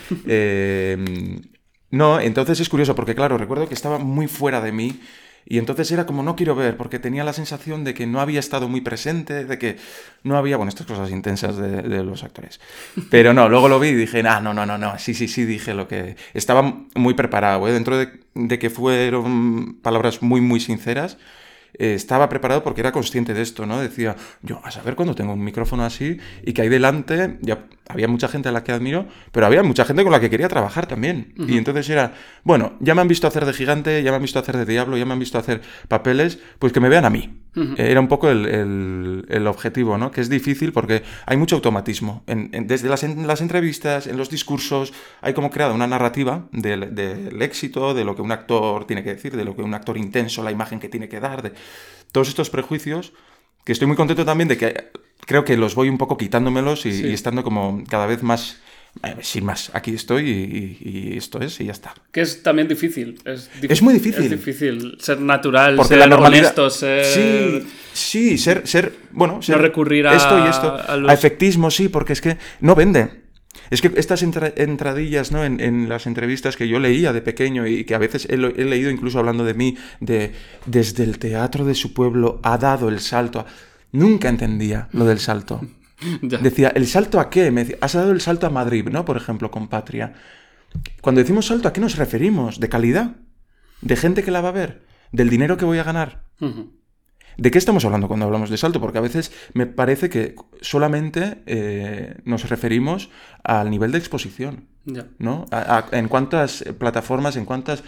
No, 1.90 2.20
entonces 2.20 2.60
es 2.60 2.68
curioso 2.68 2.94
porque, 2.94 3.14
claro, 3.14 3.38
recuerdo 3.38 3.68
que 3.68 3.74
estaba 3.74 3.98
muy 3.98 4.26
fuera 4.26 4.60
de 4.60 4.72
mí 4.72 5.00
y 5.48 5.58
entonces 5.58 5.92
era 5.92 6.06
como 6.06 6.24
no 6.24 6.34
quiero 6.34 6.56
ver 6.56 6.76
porque 6.76 6.98
tenía 6.98 7.22
la 7.22 7.32
sensación 7.32 7.84
de 7.84 7.94
que 7.94 8.06
no 8.06 8.20
había 8.20 8.40
estado 8.40 8.68
muy 8.68 8.80
presente, 8.80 9.44
de 9.44 9.58
que 9.58 9.76
no 10.24 10.36
había, 10.36 10.56
bueno, 10.56 10.68
estas 10.70 10.86
cosas 10.88 11.10
intensas 11.12 11.56
de, 11.56 11.82
de 11.82 12.02
los 12.02 12.24
actores. 12.24 12.60
Pero 13.10 13.32
no, 13.32 13.48
luego 13.48 13.68
lo 13.68 13.78
vi 13.78 13.88
y 13.90 13.94
dije, 13.94 14.22
ah, 14.26 14.40
no, 14.40 14.52
no, 14.52 14.66
no, 14.66 14.76
no, 14.78 14.98
sí, 14.98 15.14
sí, 15.14 15.28
sí, 15.28 15.44
dije 15.44 15.74
lo 15.74 15.86
que... 15.86 16.16
Estaba 16.34 16.62
muy 16.96 17.14
preparado, 17.14 17.66
¿eh? 17.68 17.72
dentro 17.72 17.96
de, 17.96 18.08
de 18.34 18.58
que 18.58 18.70
fueron 18.70 19.74
palabras 19.80 20.22
muy, 20.22 20.40
muy 20.40 20.58
sinceras. 20.60 21.18
eh, 21.78 21.94
estaba 21.94 22.28
preparado 22.28 22.62
porque 22.64 22.80
era 22.80 22.92
consciente 22.92 23.34
de 23.34 23.42
esto, 23.42 23.66
¿no? 23.66 23.80
Decía, 23.80 24.16
yo, 24.42 24.60
a 24.64 24.70
saber 24.70 24.96
cuando 24.96 25.14
tengo 25.14 25.32
un 25.34 25.44
micrófono 25.44 25.84
así 25.84 26.18
y 26.44 26.52
que 26.52 26.62
ahí 26.62 26.68
delante 26.68 27.38
ya 27.42 27.66
había 27.88 28.08
mucha 28.08 28.28
gente 28.28 28.48
a 28.48 28.52
la 28.52 28.64
que 28.64 28.72
admiro, 28.72 29.06
pero 29.32 29.46
había 29.46 29.62
mucha 29.62 29.84
gente 29.84 30.02
con 30.02 30.12
la 30.12 30.20
que 30.20 30.28
quería 30.30 30.48
trabajar 30.48 30.86
también. 30.86 31.32
Y 31.36 31.56
entonces 31.56 31.88
era, 31.88 32.14
bueno, 32.42 32.74
ya 32.80 32.94
me 32.94 33.00
han 33.00 33.08
visto 33.08 33.26
hacer 33.26 33.44
de 33.44 33.52
gigante, 33.52 34.02
ya 34.02 34.10
me 34.10 34.16
han 34.16 34.22
visto 34.22 34.38
hacer 34.38 34.56
de 34.56 34.66
diablo, 34.66 34.96
ya 34.96 35.04
me 35.04 35.12
han 35.12 35.18
visto 35.18 35.38
hacer 35.38 35.60
papeles, 35.88 36.38
pues 36.58 36.72
que 36.72 36.80
me 36.80 36.88
vean 36.88 37.04
a 37.04 37.10
mí. 37.10 37.38
Eh, 37.78 37.90
Era 37.90 38.00
un 38.00 38.08
poco 38.08 38.28
el, 38.28 38.44
el- 38.46 39.24
el 39.30 39.46
objetivo, 39.46 39.96
¿no? 39.96 40.10
Que 40.10 40.20
es 40.20 40.28
difícil 40.28 40.72
porque 40.72 41.02
hay 41.24 41.36
mucho 41.38 41.56
automatismo. 41.56 42.22
En- 42.26 42.50
en- 42.52 42.66
desde 42.66 42.88
las, 42.90 43.02
en- 43.02 43.26
las 43.26 43.40
entrevistas, 43.40 44.06
en 44.06 44.18
los 44.18 44.28
discursos, 44.28 44.92
hay 45.22 45.32
como 45.32 45.50
creada 45.50 45.72
una 45.72 45.86
narrativa 45.86 46.48
del, 46.52 46.94
del 46.94 47.40
éxito, 47.40 47.94
de 47.94 48.04
lo 48.04 48.14
que 48.14 48.20
un 48.22 48.32
actor 48.32 48.86
tiene 48.86 49.02
que 49.02 49.14
decir, 49.14 49.34
de 49.36 49.44
lo 49.44 49.56
que 49.56 49.62
un 49.62 49.72
actor 49.72 49.96
intenso, 49.96 50.42
la 50.42 50.50
imagen 50.50 50.80
que 50.80 50.88
tiene 50.90 51.08
que 51.08 51.18
dar, 51.20 51.40
de 51.42 51.52
todos 52.12 52.28
estos 52.28 52.50
prejuicios, 52.50 53.12
que 53.64 53.72
estoy 53.72 53.86
muy 53.88 53.96
contento 53.96 54.24
también 54.26 54.48
de 54.48 54.58
que 54.58 54.90
creo 55.24 55.44
que 55.44 55.56
los 55.56 55.74
voy 55.74 55.88
un 55.88 55.98
poco 55.98 56.16
quitándomelos 56.16 56.86
y, 56.86 56.92
Sí. 56.92 57.06
y 57.08 57.12
estando 57.12 57.42
como 57.44 57.82
cada 57.88 58.06
vez 58.06 58.22
más, 58.22 58.58
eh, 59.02 59.14
sin 59.20 59.44
más, 59.44 59.70
aquí 59.74 59.92
estoy 59.94 60.28
y, 60.30 61.16
esto 61.16 61.40
es 61.40 61.60
y 61.60 61.66
ya 61.66 61.72
está. 61.72 61.94
Que 62.12 62.20
es 62.22 62.42
también 62.42 62.68
difícil. 62.68 63.18
Es, 63.24 63.50
Es 63.62 63.82
muy 63.82 63.94
difícil. 63.94 64.24
Es 64.24 64.30
difícil 64.30 64.96
ser 65.00 65.20
natural, 65.20 65.76
Porque 65.76 65.88
ser 65.90 65.98
la 65.98 66.06
normalidad... 66.06 66.44
honesto, 66.58 66.70
ser... 66.70 67.04
Sí, 67.04 67.66
sí, 67.92 68.38
ser, 68.38 68.66
ser, 68.66 68.92
bueno, 69.12 69.42
ser 69.42 69.58
recurrir 69.58 70.06
a- 70.06 70.14
esto 70.16 70.38
y 70.44 70.48
esto. 70.48 70.74
a 70.74 70.96
los- 70.96 71.10
A 71.10 71.14
efectismo, 71.14 71.70
sí, 71.70 71.88
porque 71.88 72.12
es 72.14 72.20
que 72.20 72.38
no 72.60 72.74
vende. 72.74 73.24
Es 73.70 73.80
que 73.80 73.90
estas 73.96 74.22
entra- 74.22 74.52
entradillas 74.56 75.32
¿no? 75.32 75.42
en, 75.44 75.60
en 75.60 75.88
las 75.88 76.06
entrevistas 76.06 76.56
que 76.56 76.68
yo 76.68 76.78
leía 76.78 77.12
de 77.12 77.20
pequeño 77.20 77.66
y 77.66 77.84
que 77.84 77.94
a 77.94 77.98
veces 77.98 78.26
he, 78.30 78.36
leído 78.36 78.90
incluso 78.90 79.18
hablando 79.18 79.44
de 79.44 79.54
mí, 79.54 79.76
de 79.98 80.32
desde 80.66 81.02
el 81.04 81.18
teatro 81.18 81.64
de 81.64 81.74
su 81.74 81.92
pueblo 81.92 82.38
ha 82.44 82.58
dado 82.58 82.88
el 82.88 83.00
salto. 83.00 83.40
a-". 83.40 83.46
Nunca 83.96 84.28
entendía 84.28 84.88
lo 84.92 85.04
del 85.04 85.18
salto. 85.18 85.60
Ya. 86.20 86.36
Decía, 86.36 86.68
¿el 86.74 86.86
salto 86.86 87.18
a 87.20 87.30
qué? 87.30 87.50
Me 87.50 87.62
decía, 87.64 87.78
has 87.80 87.94
dado 87.94 88.12
el 88.12 88.20
salto 88.20 88.46
a 88.46 88.50
Madrid, 88.50 88.84
¿no? 88.90 89.06
Por 89.06 89.16
ejemplo, 89.16 89.50
con 89.50 89.68
Patria. 89.68 90.12
Cuando 91.00 91.22
decimos 91.22 91.46
salto, 91.46 91.68
¿a 91.68 91.72
qué 91.72 91.80
nos 91.80 91.96
referimos? 91.96 92.60
¿De 92.60 92.68
calidad? 92.68 93.16
¿De 93.80 93.96
gente 93.96 94.22
que 94.22 94.30
la 94.30 94.42
va 94.42 94.50
a 94.50 94.52
ver? 94.52 94.84
¿Del 95.12 95.30
dinero 95.30 95.56
que 95.56 95.64
voy 95.64 95.78
a 95.78 95.84
ganar? 95.84 96.24
¿De 97.38 97.50
qué 97.50 97.56
estamos 97.56 97.82
hablando 97.86 98.08
cuando 98.08 98.26
hablamos 98.26 98.50
de 98.50 98.58
salto? 98.58 98.78
Porque 98.78 98.98
a 98.98 99.00
veces 99.00 99.32
me 99.54 99.64
parece 99.66 100.10
que 100.10 100.34
solamente 100.60 101.42
eh, 101.46 102.16
nos 102.24 102.46
referimos 102.50 103.08
al 103.42 103.70
nivel 103.70 103.90
de 103.92 103.98
exposición, 103.98 104.68
Ya. 104.84 105.06
¿no? 105.18 105.46
A- 105.50 105.78
a- 105.90 105.98
en 105.98 106.08
cuántas 106.08 106.62
plataformas, 106.78 107.36
en 107.36 107.46
cuántas... 107.46 107.82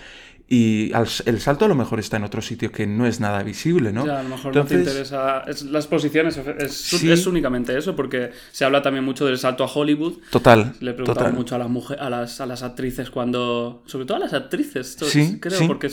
Y 0.50 0.92
al- 0.94 1.06
el 1.26 1.40
salto 1.40 1.66
a 1.66 1.68
lo 1.68 1.74
mejor 1.74 1.98
está 2.00 2.16
en 2.16 2.24
otro 2.24 2.40
sitio 2.40 2.72
que 2.72 2.86
no 2.86 3.06
es 3.06 3.20
nada 3.20 3.42
visible, 3.42 3.92
¿no? 3.92 4.06
Ya, 4.06 4.20
a 4.20 4.22
lo 4.22 4.30
mejor 4.30 4.54
no 4.54 4.62
Entonces, 4.62 4.84
te 4.84 4.90
interesa. 4.90 5.44
Es, 5.46 5.62
la 5.64 5.78
exposición 5.78 6.26
es, 6.26 6.40
Sí. 6.72 7.10
es 7.12 7.26
únicamente 7.26 7.76
eso, 7.76 7.94
porque 7.94 8.30
se 8.50 8.64
habla 8.64 8.80
también 8.80 9.04
mucho 9.04 9.26
del 9.26 9.36
salto 9.38 9.62
a 9.62 9.66
Hollywood. 9.66 10.14
Total, 10.30 10.72
Le 10.80 10.92
preguntaba 10.94 11.26
total. 11.26 11.32
mucho 11.34 11.54
a 11.54 11.58
las, 11.58 11.68
mujeres, 11.68 12.02
a, 12.02 12.08
las, 12.08 12.40
a 12.40 12.46
las 12.46 12.62
actrices 12.62 13.10
cuando. 13.10 13.82
Sobre 13.84 14.06
todo 14.06 14.16
a 14.16 14.20
las 14.20 14.32
actrices, 14.32 14.96
Sí, 15.02 15.38
creo, 15.38 15.58
sí. 15.58 15.66
porque 15.66 15.90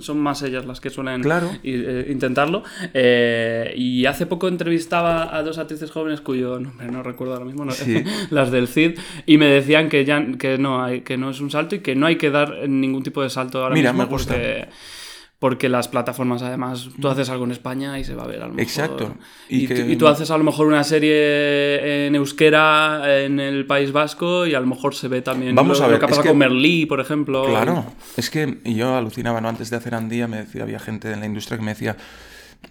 son 0.00 0.18
más 0.18 0.42
ellas 0.42 0.66
las 0.66 0.80
que 0.80 0.90
suelen 0.90 1.22
Claro. 1.22 1.50
eh, 1.64 2.08
intentarlo. 2.10 2.62
Eh, 2.92 3.72
y 3.76 4.04
hace 4.06 4.26
poco 4.26 4.48
entrevistaba 4.48 5.34
a 5.34 5.42
dos 5.42 5.56
actrices 5.58 5.90
jóvenes 5.90 6.20
cuyo 6.20 6.58
nombre 6.60 6.88
no 6.90 7.02
recuerdo 7.02 7.32
ahora 7.34 7.46
mismo, 7.46 7.64
no- 7.64 7.72
las 8.30 8.50
del 8.50 8.68
CID, 8.68 8.98
y 9.24 9.38
me 9.38 9.46
decían 9.46 9.88
que 9.88 10.04
ya 10.04 10.24
que 10.38 10.58
no, 10.58 10.84
hay, 10.84 11.00
que 11.00 11.16
no 11.16 11.30
es 11.30 11.40
un 11.40 11.50
salto 11.50 11.74
y 11.74 11.78
que 11.80 11.94
no 11.94 12.04
hay 12.06 12.16
que 12.16 12.30
dar 12.30 12.68
ningún 12.68 13.02
tipo 13.02 13.22
de 13.22 13.30
salto 13.30 13.45
ahora 13.54 13.74
Mira, 13.74 13.92
mismo 13.92 14.04
me 14.04 14.10
gusta. 14.10 14.34
porque. 14.34 14.68
Porque 15.38 15.68
las 15.68 15.86
plataformas, 15.86 16.40
además, 16.40 16.88
tú 16.98 17.08
haces 17.08 17.28
algo 17.28 17.44
en 17.44 17.50
España 17.50 17.98
y 17.98 18.04
se 18.04 18.14
va 18.14 18.22
a 18.24 18.26
ver 18.26 18.38
a 18.40 18.46
lo 18.46 18.54
mejor. 18.54 18.60
Exacto. 18.62 19.16
Y, 19.50 19.64
Y 19.64 19.68
tú- 19.68 19.74
que- 19.74 19.80
y 19.92 19.96
tú 19.96 20.08
haces 20.08 20.30
a 20.30 20.38
lo 20.38 20.44
mejor 20.44 20.66
una 20.66 20.82
serie 20.82 22.06
en 22.06 22.14
euskera 22.14 23.02
en 23.22 23.38
el 23.38 23.66
País 23.66 23.92
Vasco 23.92 24.46
y 24.46 24.54
a 24.54 24.60
lo 24.60 24.66
mejor 24.66 24.94
se 24.94 25.08
ve 25.08 25.20
también 25.20 25.54
Vamos 25.54 25.78
lo, 25.78 25.84
a 25.84 25.88
lo 25.88 25.90
ver, 25.92 26.00
que 26.00 26.04
ha 26.06 26.08
es 26.08 26.10
pasado 26.12 26.22
que- 26.22 26.28
con 26.30 26.38
Merlí, 26.38 26.86
por 26.86 27.00
ejemplo. 27.00 27.44
Claro, 27.44 27.84
es 28.16 28.30
que 28.30 28.60
yo 28.64 28.96
alucinaba, 28.96 29.42
¿no? 29.42 29.48
Antes 29.50 29.68
de 29.68 29.76
hacer 29.76 29.94
Andía 29.94 30.26
me 30.26 30.38
decía, 30.38 30.62
había 30.62 30.78
gente 30.78 31.12
en 31.12 31.20
la 31.20 31.26
industria 31.26 31.58
que 31.58 31.64
me 31.64 31.72
decía, 31.72 31.98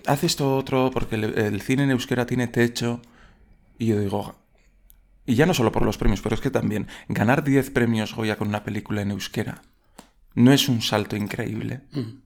haz 0.08 0.24
esto 0.24 0.58
otro 0.58 0.90
porque 0.92 1.16
el, 1.18 1.24
el 1.38 1.62
cine 1.62 1.84
en 1.84 1.92
euskera 1.92 2.26
tiene 2.26 2.48
techo. 2.48 3.00
Y 3.78 3.86
yo 3.88 4.00
digo, 4.00 4.38
y 5.28 5.36
ya 5.36 5.46
no 5.46 5.54
solo 5.54 5.72
por 5.72 5.84
los 5.86 6.00
premios, 6.00 6.22
pero 6.22 6.34
es 6.34 6.42
que 6.42 6.50
también 6.50 6.88
ganar 7.10 7.44
10 7.44 7.70
premios 7.70 8.16
Goya 8.16 8.38
con 8.38 8.48
una 8.48 8.64
película 8.64 9.04
en 9.04 9.12
euskera 9.12 9.62
no 10.36 10.54
es 10.54 10.70
un 10.70 10.82
salto 10.82 11.16
increíble. 11.16 11.82
Mm. 11.92 12.26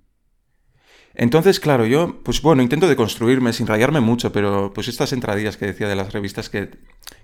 Entonces, 1.16 1.60
claro, 1.60 1.86
yo, 1.86 2.22
pues 2.24 2.42
bueno, 2.42 2.62
intento 2.62 2.88
deconstruirme 2.88 3.52
sin 3.52 3.68
rayarme 3.68 4.00
mucho, 4.00 4.32
pero 4.32 4.72
pues 4.74 4.88
estas 4.88 5.12
entradillas 5.12 5.58
que 5.58 5.66
decía 5.66 5.90
de 5.90 5.96
las 5.96 6.14
revistas 6.14 6.50
que 6.50 6.70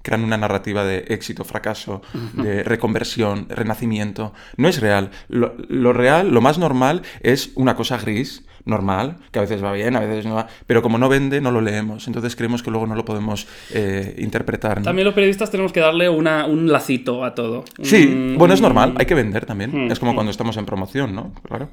crean 0.02 0.24
una 0.24 0.38
narrativa 0.38 0.84
de 0.84 1.06
éxito, 1.10 1.45
fracaso, 1.45 2.02
de 2.34 2.63
reconversión, 2.63 3.48
renacimiento, 3.48 4.34
no 4.58 4.67
es 4.67 4.82
real. 4.82 5.12
Lo, 5.30 5.56
lo 5.69 5.93
real, 5.93 6.32
lo 6.32 6.41
más 6.41 6.58
normal 6.58 7.04
es 7.21 7.52
una 7.56 7.76
cosa 7.76 7.98
gris, 7.98 8.43
normal, 8.65 9.17
que 9.32 9.39
a 9.39 9.43
veces 9.43 9.63
va 9.63 9.71
bien, 9.71 9.95
a 9.95 9.99
veces 9.99 10.25
no 10.25 10.36
va, 10.36 10.47
pero 10.67 10.82
como 10.82 10.97
no 10.97 11.08
vende, 11.08 11.39
no 11.41 11.51
lo 11.51 11.62
leemos. 11.62 12.08
Entonces 12.08 12.36
creemos 12.36 12.63
que 12.63 12.71
luego 12.71 12.88
no 12.88 12.95
lo 12.95 13.06
podemos 13.06 13.47
eh, 13.71 14.15
interpretar. 14.17 14.80
¿no? 14.80 14.84
También 14.84 15.06
los 15.06 15.13
periodistas 15.13 15.51
tenemos 15.51 15.71
que 15.71 15.80
darle 15.80 16.10
una, 16.10 16.45
un 16.45 16.71
lacito 16.71 17.23
a 17.23 17.36
todo. 17.36 17.63
Sí, 17.82 18.34
bueno, 18.38 18.54
es 18.54 18.62
normal, 18.62 18.95
hay 18.97 19.06
que 19.06 19.15
vender 19.15 19.45
también. 19.45 19.88
Mm, 19.88 19.91
Es 19.91 19.99
como 19.99 20.12
mm. 20.13 20.15
cuando 20.15 20.32
estamos 20.32 20.58
en 20.58 20.65
promoción, 20.65 21.15
¿no? 21.15 21.34
Claro. 21.43 21.69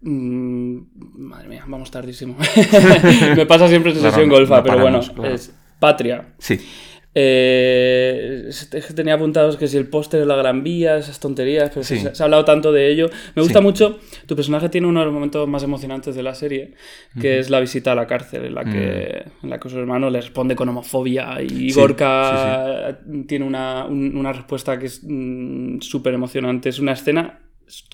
Mm, 0.00 0.78
Madre 1.16 1.48
mía, 1.48 1.64
vamos 1.66 1.90
tardísimo. 1.90 2.36
Me 3.36 3.46
pasa 3.46 3.68
siempre 3.68 3.92
Claro, 3.92 4.10
sesión 4.10 4.28
golfa, 4.28 4.62
pero 4.62 4.78
bueno, 4.80 5.00
claro. 5.00 5.34
es 5.34 5.54
Patria. 5.78 6.34
Sí. 6.38 6.60
Eh, 7.16 8.46
es 8.48 8.66
que 8.86 8.92
tenía 8.94 9.14
apuntados 9.14 9.56
que 9.56 9.68
si 9.68 9.76
el 9.76 9.86
póster 9.86 10.20
de 10.20 10.26
la 10.26 10.36
Gran 10.36 10.62
Vía, 10.64 10.96
esas 10.96 11.20
tonterías, 11.20 11.70
pero 11.70 11.84
Sí. 11.84 11.98
se, 11.98 12.14
se 12.14 12.22
ha 12.22 12.24
hablado 12.24 12.44
tanto 12.44 12.72
de 12.72 12.90
ello. 12.90 13.08
Me 13.34 13.42
gusta 13.42 13.60
Sí. 13.60 13.64
mucho, 13.64 13.98
tu 14.26 14.34
personaje 14.36 14.68
tiene 14.68 14.86
uno 14.86 15.00
de 15.00 15.06
los 15.06 15.14
momentos 15.14 15.46
más 15.48 15.62
emocionantes 15.62 16.14
de 16.14 16.22
la 16.22 16.34
serie, 16.34 16.74
que 17.20 17.38
es 17.38 17.50
la 17.50 17.60
visita 17.60 17.92
a 17.92 17.94
la 17.94 18.06
cárcel, 18.06 18.44
en 18.46 18.54
la 18.54 18.64
que, 18.64 19.24
en 19.42 19.50
la 19.50 19.58
que 19.60 19.68
su 19.68 19.78
hermano 19.78 20.10
le 20.10 20.20
responde 20.20 20.56
con 20.56 20.68
homofobia 20.68 21.40
y 21.42 21.46
Mm. 21.66 21.70
Sí, 21.70 21.72
Gorka 21.80 22.98
tiene 23.26 23.44
una, 23.44 23.84
un- 23.86 24.16
una 24.16 24.32
respuesta 24.32 24.78
que 24.78 24.86
es 24.86 25.00
mm, 25.04 25.80
súper 25.80 26.14
emocionante. 26.14 26.68
Es 26.68 26.78
una 26.78 26.92
escena 26.92 27.38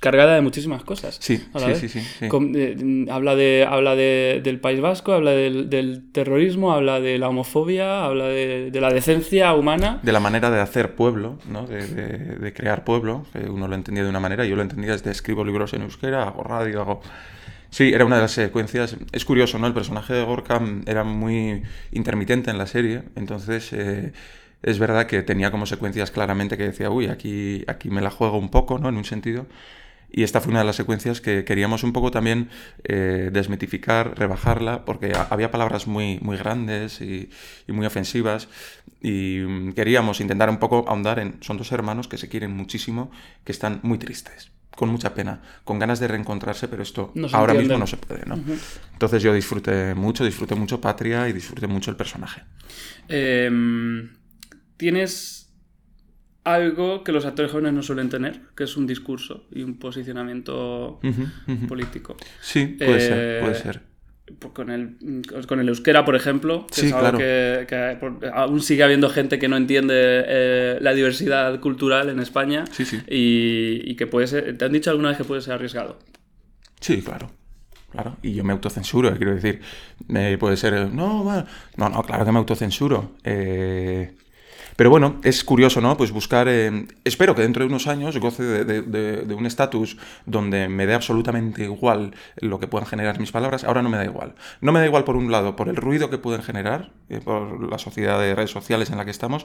cargada 0.00 0.34
de 0.34 0.40
muchísimas 0.40 0.82
cosas. 0.84 1.16
Sí, 1.20 1.38
sí, 1.38 1.74
sí, 1.76 1.88
sí, 1.88 2.00
sí. 2.18 2.28
Com- 2.28 2.52
eh, 2.56 3.06
habla 3.10 3.34
de, 3.36 3.66
habla 3.68 3.94
de- 3.96 4.40
del 4.42 4.60
País 4.60 4.80
Vasco, 4.80 5.12
habla 5.12 5.30
del, 5.32 5.70
del 5.70 6.10
terrorismo, 6.12 6.72
habla 6.72 7.00
de 7.00 7.18
la 7.18 7.28
homofobia, 7.28 8.04
habla 8.04 8.24
de, 8.26 8.70
de 8.70 8.80
la 8.80 8.90
decencia 8.92 9.52
humana. 9.54 10.00
de 10.02 10.12
la 10.12 10.20
manera 10.20 10.50
de 10.50 10.60
hacer 10.60 10.94
pueblo, 10.94 11.38
¿no? 11.48 11.66
de, 11.66 11.86
de- 11.86 12.52
crear 12.52 12.84
pueblo, 12.84 13.24
que 13.32 13.40
uno 13.48 13.68
lo 13.68 13.74
entendía 13.74 14.02
de 14.04 14.10
una 14.10 14.20
manera, 14.20 14.44
yo 14.44 14.56
lo 14.56 14.62
entendía 14.62 14.92
desde 14.92 15.10
escribo 15.10 15.44
libros 15.44 15.72
en 15.74 15.82
euskera, 15.82 16.24
hago 16.28 16.42
radio, 16.42 16.80
hago... 16.80 17.00
Sí, 17.72 17.92
era 17.94 18.04
una 18.04 18.16
de 18.16 18.22
las 18.22 18.32
secuencias. 18.32 18.96
Es 19.12 19.24
curioso, 19.24 19.56
¿no? 19.60 19.68
El 19.68 19.72
personaje 19.72 20.12
de 20.12 20.24
Gorka 20.24 20.60
era 20.86 21.04
muy 21.04 21.62
intermitente 21.92 22.50
en 22.50 22.58
la 22.58 22.66
serie, 22.66 23.02
entonces 23.14 23.72
eh, 23.72 24.12
es 24.62 24.78
verdad 24.78 25.06
que 25.06 25.22
tenía 25.22 25.50
como 25.50 25.66
secuencias 25.66 26.10
claramente 26.10 26.56
que 26.56 26.64
decía, 26.64 26.90
uy, 26.90 27.06
aquí, 27.06 27.64
aquí 27.66 27.90
me 27.90 28.00
la 28.00 28.10
juego 28.10 28.38
un 28.38 28.50
poco, 28.50 28.78
¿no? 28.78 28.88
En 28.88 28.96
un 28.96 29.04
sentido. 29.04 29.46
Y 30.12 30.24
esta 30.24 30.40
fue 30.40 30.50
una 30.50 30.58
de 30.60 30.66
las 30.66 30.74
secuencias 30.76 31.20
que 31.20 31.44
queríamos 31.44 31.84
un 31.84 31.92
poco 31.92 32.10
también 32.10 32.48
eh, 32.82 33.30
desmitificar, 33.32 34.18
rebajarla, 34.18 34.84
porque 34.84 35.12
ha- 35.14 35.28
había 35.30 35.52
palabras 35.52 35.86
muy, 35.86 36.18
muy 36.20 36.36
grandes 36.36 37.00
y, 37.00 37.30
y 37.68 37.72
muy 37.72 37.86
ofensivas. 37.86 38.48
Y 39.00 39.38
mm, 39.46 39.72
queríamos 39.72 40.20
intentar 40.20 40.50
un 40.50 40.58
poco 40.58 40.84
ahondar 40.88 41.20
en. 41.20 41.36
Son 41.42 41.56
dos 41.56 41.70
hermanos 41.70 42.08
que 42.08 42.18
se 42.18 42.28
quieren 42.28 42.50
muchísimo, 42.50 43.12
que 43.44 43.52
están 43.52 43.78
muy 43.82 43.98
tristes. 43.98 44.50
con 44.74 44.88
mucha 44.88 45.12
pena, 45.14 45.42
con 45.64 45.78
ganas 45.78 46.00
de 46.00 46.08
reencontrarse, 46.08 46.66
pero 46.66 46.82
esto 46.82 47.12
No 47.14 47.28
se 47.28 47.36
ahora 47.36 47.52
entienden. 47.52 47.78
mismo 47.78 47.78
no 47.78 47.86
se 47.86 47.96
puede, 47.98 48.24
¿no? 48.26 48.36
Entonces 48.94 49.22
yo 49.22 49.32
disfruté 49.34 49.94
mucho, 49.94 50.24
disfruté 50.24 50.54
mucho 50.54 50.80
Patria 50.80 51.28
y 51.28 51.32
disfruté 51.34 51.66
mucho 51.66 51.90
el 51.90 51.96
personaje. 51.98 52.42
Em, 53.08 54.08
Tienes 54.80 55.52
algo 56.44 57.04
que 57.04 57.12
los 57.12 57.26
actores 57.26 57.52
jóvenes 57.52 57.74
no 57.74 57.82
suelen 57.82 58.08
tener, 58.08 58.40
que 58.56 58.64
es 58.64 58.78
un 58.78 58.86
discurso 58.86 59.44
y 59.52 59.62
un 59.62 59.78
posicionamiento 59.78 60.98
político. 61.68 62.16
Sí, 62.40 62.64
puede 62.78 62.96
Eh, 62.96 63.00
ser, 63.00 63.40
puede 63.42 63.54
ser. 63.56 63.82
Por- 64.38 64.52
Con 64.54 64.70
el, 64.70 64.96
con 65.46 65.60
el 65.60 65.68
euskera, 65.68 66.06
por 66.06 66.16
ejemplo, 66.16 66.66
que 66.68 66.80
Sí, 66.80 66.86
es 66.86 66.92
algo 66.94 67.18
claro. 67.18 67.18
que, 67.18 67.98
aún 68.32 68.62
sigue 68.62 68.82
habiendo 68.84 69.10
gente 69.10 69.38
que 69.38 69.48
no 69.48 69.56
entiende 69.58 69.94
eh, 69.96 70.78
la 70.80 70.94
diversidad 70.94 71.60
cultural 71.60 72.08
en 72.08 72.20
España 72.20 72.64
Sí, 72.72 72.86
sí. 72.86 73.00
y, 73.06 73.82
y 73.90 73.96
que 73.96 74.06
puede 74.06 74.28
ser, 74.28 74.56
¿te 74.56 74.64
han 74.64 74.72
dicho 74.72 74.88
alguna 74.90 75.08
vez 75.10 75.18
que 75.18 75.24
puede 75.24 75.42
ser 75.42 75.52
arriesgado? 75.54 75.98
Sí, 76.80 77.02
claro. 77.02 77.30
Claro, 77.90 78.16
y 78.22 78.32
yo 78.34 78.44
me 78.44 78.52
autocensuro, 78.52 79.14
quiero 79.16 79.34
decir, 79.34 79.60
eh, 80.14 80.36
puede 80.40 80.56
ser, 80.56 80.72
eh, 80.74 80.88
no, 80.90 81.24
no, 81.76 81.88
no, 81.88 82.02
claro 82.04 82.24
que 82.24 82.30
me 82.32 82.38
autocensuro. 82.38 83.16
Eh, 83.24 84.14
pero 84.80 84.88
bueno, 84.88 85.16
es 85.24 85.44
curioso, 85.44 85.82
¿no? 85.82 85.94
Pues 85.98 86.10
buscar, 86.10 86.48
eh, 86.48 86.86
espero 87.04 87.34
que 87.34 87.42
dentro 87.42 87.62
de 87.62 87.68
unos 87.68 87.86
años 87.86 88.16
goce 88.16 88.42
de, 88.42 88.64
de- 88.64 88.80
de- 88.80 89.16
de 89.26 89.34
un 89.34 89.44
estatus 89.44 89.98
donde 90.24 90.70
me 90.70 90.86
dé 90.86 90.94
absolutamente 90.94 91.64
igual 91.64 92.14
lo 92.40 92.58
que 92.58 92.66
puedan 92.66 92.86
generar 92.88 93.20
mis 93.20 93.30
palabras, 93.30 93.64
ahora 93.64 93.82
no 93.82 93.90
me 93.90 93.98
da 93.98 94.06
igual. 94.06 94.36
No 94.62 94.72
me 94.72 94.78
da 94.80 94.86
igual 94.86 95.04
por 95.04 95.16
un 95.16 95.30
lado, 95.30 95.54
por 95.54 95.68
el 95.68 95.76
ruido 95.76 96.08
que 96.08 96.16
pueden 96.16 96.42
generar, 96.42 96.92
eh, 97.10 97.20
por 97.22 97.70
la 97.70 97.76
sociedad 97.76 98.18
de 98.18 98.34
redes 98.34 98.52
sociales 98.52 98.88
en 98.88 98.96
la 98.96 99.04
que 99.04 99.10
estamos, 99.10 99.44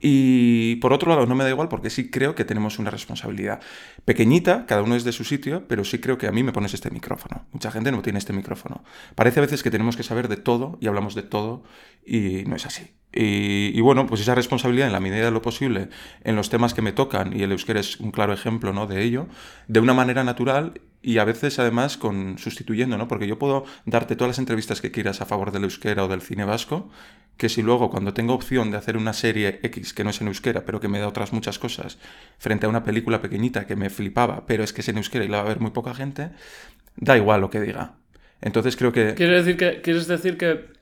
y 0.00 0.76
por 0.76 0.92
otro 0.92 1.10
lado 1.10 1.26
no 1.26 1.34
me 1.34 1.42
da 1.42 1.50
igual 1.50 1.68
porque 1.68 1.90
sí 1.90 2.08
creo 2.08 2.36
que 2.36 2.44
tenemos 2.44 2.78
una 2.78 2.90
responsabilidad 2.90 3.60
pequeñita, 4.04 4.64
cada 4.66 4.82
uno 4.84 4.94
es 4.94 5.02
de 5.02 5.10
su 5.10 5.24
sitio, 5.24 5.64
pero 5.66 5.82
sí 5.82 5.98
creo 5.98 6.18
que 6.18 6.28
a 6.28 6.30
mí 6.30 6.44
me 6.44 6.52
pones 6.52 6.72
este 6.72 6.92
micrófono. 6.92 7.46
Mucha 7.52 7.72
gente 7.72 7.90
no 7.90 8.00
tiene 8.02 8.20
este 8.20 8.32
micrófono. 8.32 8.84
Parece 9.16 9.40
a 9.40 9.42
veces 9.42 9.64
que 9.64 9.72
tenemos 9.72 9.96
que 9.96 10.04
saber 10.04 10.28
de 10.28 10.36
todo 10.36 10.78
y 10.80 10.86
hablamos 10.86 11.16
de 11.16 11.22
todo 11.24 11.64
y 12.06 12.44
no 12.46 12.54
es 12.54 12.64
así. 12.64 12.97
Y, 13.20 13.80
bueno, 13.80 14.06
pues 14.06 14.20
esa 14.20 14.36
responsabilidad 14.36 14.86
en 14.86 14.92
la 14.92 15.00
medida 15.00 15.24
de 15.24 15.32
lo 15.32 15.42
posible 15.42 15.88
en 16.22 16.36
los 16.36 16.50
temas 16.50 16.72
que 16.72 16.82
me 16.82 16.92
tocan, 16.92 17.36
y 17.36 17.42
el 17.42 17.50
euskera 17.50 17.80
es 17.80 17.98
un 17.98 18.12
claro 18.12 18.32
ejemplo 18.32 18.72
¿no? 18.72 18.86
de 18.86 19.02
ello, 19.02 19.26
de 19.66 19.80
una 19.80 19.92
manera 19.92 20.22
natural 20.22 20.80
y 21.02 21.18
a 21.18 21.24
veces 21.24 21.58
además 21.58 21.96
con 21.96 22.38
sustituyendo, 22.38 22.96
¿no? 22.96 23.08
Porque 23.08 23.26
yo 23.26 23.36
puedo 23.36 23.64
darte 23.86 24.14
todas 24.14 24.30
las 24.30 24.38
entrevistas 24.38 24.80
que 24.80 24.92
quieras 24.92 25.20
a 25.20 25.26
favor 25.26 25.50
del 25.50 25.64
euskera 25.64 26.04
o 26.04 26.08
del 26.08 26.22
cine 26.22 26.44
vasco, 26.44 26.90
que 27.36 27.48
si 27.48 27.60
luego 27.60 27.90
cuando 27.90 28.14
tengo 28.14 28.34
opción 28.34 28.70
de 28.70 28.76
hacer 28.76 28.96
una 28.96 29.12
serie 29.12 29.58
X 29.64 29.94
que 29.94 30.04
no 30.04 30.10
es 30.10 30.20
en 30.20 30.28
euskera, 30.28 30.64
pero 30.64 30.78
que 30.78 30.86
me 30.86 31.00
da 31.00 31.08
otras 31.08 31.32
muchas 31.32 31.58
cosas, 31.58 31.98
frente 32.38 32.66
a 32.66 32.68
una 32.68 32.84
película 32.84 33.20
pequeñita 33.20 33.66
que 33.66 33.74
me 33.74 33.90
flipaba, 33.90 34.46
pero 34.46 34.62
es 34.62 34.72
que 34.72 34.80
es 34.80 34.88
en 34.90 34.96
euskera 34.96 35.24
y 35.24 35.28
la 35.28 35.38
va 35.38 35.42
a 35.42 35.48
ver 35.48 35.60
muy 35.60 35.72
poca 35.72 35.92
gente, 35.92 36.30
da 36.94 37.16
igual 37.16 37.40
lo 37.40 37.50
que 37.50 37.60
diga. 37.60 37.94
Entonces 38.40 38.76
creo 38.76 38.92
que, 38.92 39.14
¿Quieres 39.14 39.44
decir 39.44 39.56
que, 39.56 39.80
¿quieres 39.80 40.06
decir 40.06 40.36
que 40.36 40.77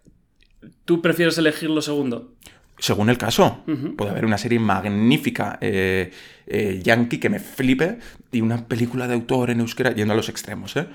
tú 0.84 1.02
prefieres 1.02 1.38
elegir 1.38 1.70
lo 1.70 1.82
segundo? 1.82 2.32
según 2.78 3.08
el 3.08 3.16
caso, 3.16 3.64
puede 3.96 4.10
haber 4.10 4.26
una 4.26 4.38
serie 4.38 4.58
magnífica 4.58 5.58
eh, 5.60 6.10
eh, 6.46 6.80
yankee 6.82 7.18
que 7.18 7.30
me 7.30 7.38
flipe 7.38 7.98
y 8.32 8.42
una 8.42 8.66
película 8.66 9.08
de 9.08 9.14
autor 9.14 9.50
en 9.50 9.60
euskera 9.60 9.94
yendo 9.94 10.12
a 10.12 10.16
los 10.16 10.28
extremos, 10.28 10.76
¿eh? 10.76 10.86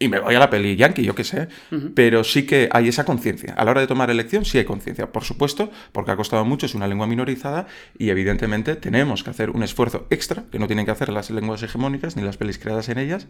Y 0.00 0.08
me 0.08 0.20
voy 0.20 0.36
a 0.36 0.38
la 0.38 0.48
peli 0.48 0.76
yankee, 0.76 1.02
yo 1.02 1.16
qué 1.16 1.24
sé. 1.24 1.48
Pero 1.96 2.22
sí 2.22 2.46
que 2.46 2.68
hay 2.70 2.86
esa 2.86 3.04
conciencia. 3.04 3.54
A 3.54 3.64
la 3.64 3.72
hora 3.72 3.80
de 3.80 3.88
tomar 3.88 4.10
elección 4.10 4.44
sí 4.44 4.56
hay 4.56 4.64
conciencia. 4.64 5.10
Por 5.10 5.24
supuesto, 5.24 5.72
porque 5.90 6.12
ha 6.12 6.16
costado 6.16 6.44
mucho, 6.44 6.66
es 6.66 6.76
una 6.76 6.86
lengua 6.86 7.08
minorizada 7.08 7.66
y 7.98 8.10
evidentemente 8.10 8.76
tenemos 8.76 9.24
que 9.24 9.30
hacer 9.30 9.50
un 9.50 9.64
esfuerzo 9.64 10.06
extra 10.10 10.44
que 10.52 10.60
no 10.60 10.68
tienen 10.68 10.84
que 10.84 10.92
hacer 10.92 11.08
las 11.08 11.30
lenguas 11.30 11.64
hegemónicas 11.64 12.16
ni 12.16 12.22
las 12.22 12.36
pelis 12.36 12.60
creadas 12.60 12.88
en 12.90 12.98
ellas 12.98 13.26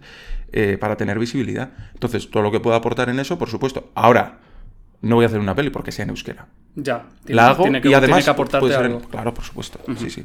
eh, 0.53 0.77
para 0.79 0.99
tener 0.99 1.19
visibilidad. 1.19 1.71
Entonces, 1.95 2.31
todo 2.31 2.43
lo 2.43 2.53
que 2.53 2.61
pueda 2.61 2.77
aportar 2.77 3.09
en 3.09 3.19
eso, 3.19 3.39
por 3.39 3.49
supuesto. 3.49 3.91
Ahora, 3.95 4.41
no 5.03 5.17
voy 5.17 5.25
a 5.25 5.29
hacer 5.29 5.41
una 5.41 5.55
peli 5.55 5.71
porque 5.71 5.93
sea 5.93 6.05
en 6.05 6.11
euskera. 6.11 6.47
Ya. 6.75 7.07
Tiene, 7.25 7.37
La 7.37 7.49
hago 7.51 7.63
tiene 7.65 7.81
que, 7.81 7.89
y 7.89 7.95
además 7.95 8.19
tiene 8.19 8.25
que 8.25 8.31
aportarte 8.31 8.67
en- 8.69 8.75
algo. 8.75 9.01
Claro, 9.01 9.35
por 9.35 9.45
supuesto. 9.45 9.81
Sí, 9.97 10.11
sí. 10.11 10.25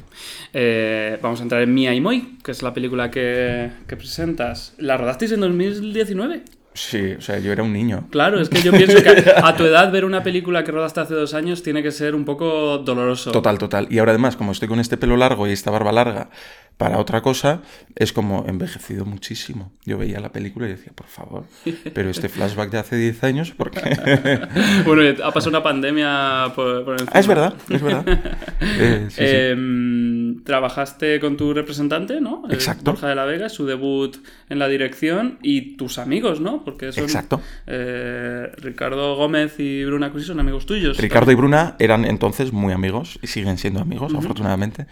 Eh, 0.52 1.18
vamos 1.22 1.40
a 1.40 1.42
entrar 1.42 1.62
en 1.62 1.74
Mia 1.74 1.92
y 1.94 2.00
Moi, 2.00 2.36
que 2.44 2.50
es 2.52 2.62
la 2.62 2.72
película 2.72 3.10
que, 3.10 3.70
que 3.88 3.96
presentas. 3.96 4.74
¿La 4.78 4.96
rodasteis 4.96 5.32
en 5.32 5.40
2019? 5.40 6.42
Sí, 6.74 7.12
o 7.12 7.20
sea, 7.20 7.38
yo 7.38 7.52
era 7.52 7.62
un 7.62 7.72
niño. 7.72 8.08
Claro, 8.10 8.40
es 8.40 8.48
que 8.48 8.60
yo 8.60 8.72
pienso 8.72 9.00
que 9.00 9.30
a, 9.30 9.46
a 9.46 9.56
tu 9.56 9.64
edad 9.66 9.92
ver 9.92 10.04
una 10.04 10.24
película 10.24 10.64
que 10.64 10.72
rodaste 10.72 11.00
hace 11.00 11.14
dos 11.14 11.32
años 11.32 11.62
tiene 11.62 11.84
que 11.84 11.92
ser 11.92 12.16
un 12.16 12.24
poco 12.24 12.78
doloroso. 12.78 13.30
Total, 13.30 13.58
total. 13.58 13.86
Y 13.90 13.98
ahora 14.00 14.10
además, 14.10 14.34
como 14.34 14.50
estoy 14.50 14.66
con 14.66 14.80
este 14.80 14.96
pelo 14.96 15.16
largo 15.16 15.46
y 15.46 15.52
esta 15.52 15.70
barba 15.70 15.92
larga 15.92 16.30
para 16.76 16.98
otra 16.98 17.22
cosa, 17.22 17.62
es 17.94 18.12
como 18.12 18.44
envejecido 18.48 19.04
muchísimo. 19.04 19.72
Yo 19.84 19.96
veía 19.98 20.18
la 20.18 20.32
película 20.32 20.66
y 20.66 20.70
decía, 20.70 20.92
por 20.92 21.06
favor, 21.06 21.44
pero 21.94 22.10
este 22.10 22.28
flashback 22.28 22.70
de 22.70 22.78
hace 22.78 22.96
10 22.96 23.22
años, 23.22 23.50
¿por 23.52 23.70
qué? 23.70 23.80
Bueno, 24.84 25.02
ha 25.24 25.30
pasado 25.30 25.50
una 25.50 25.62
pandemia 25.62 26.52
por, 26.56 26.84
por 26.84 26.94
encima. 26.94 27.12
Ah, 27.14 27.20
es 27.20 27.26
verdad, 27.28 27.54
es 27.70 27.82
verdad. 27.82 28.04
Eh, 28.60 29.06
sí, 29.10 29.16
sí. 29.16 29.54
Trabajaste 30.42 31.20
con 31.20 31.36
tu 31.36 31.54
representante, 31.54 32.20
¿no? 32.20 32.42
Eh, 32.50 32.54
Exacto. 32.54 32.92
Borja 32.92 33.08
de 33.08 33.14
la 33.14 33.24
Vega, 33.24 33.48
su 33.48 33.66
debut 33.66 34.16
en 34.48 34.58
la 34.58 34.68
dirección 34.68 35.38
y 35.42 35.76
tus 35.76 35.98
amigos, 35.98 36.40
¿no? 36.40 36.64
Porque 36.64 36.92
son 36.92 37.04
Exacto. 37.04 37.40
eh, 37.66 38.50
Ricardo 38.58 39.16
Gómez 39.16 39.58
y 39.58 39.84
Bruna 39.84 40.10
Cusi 40.10 40.24
son 40.26 40.40
amigos 40.40 40.66
tuyos. 40.66 40.98
Ricardo 40.98 41.30
y 41.30 41.34
Bruna 41.34 41.76
eran 41.78 42.04
entonces 42.04 42.52
muy 42.52 42.72
amigos 42.72 43.18
y 43.22 43.28
siguen 43.28 43.58
siendo 43.58 43.80
amigos, 43.80 44.12
afortunadamente. 44.14 44.86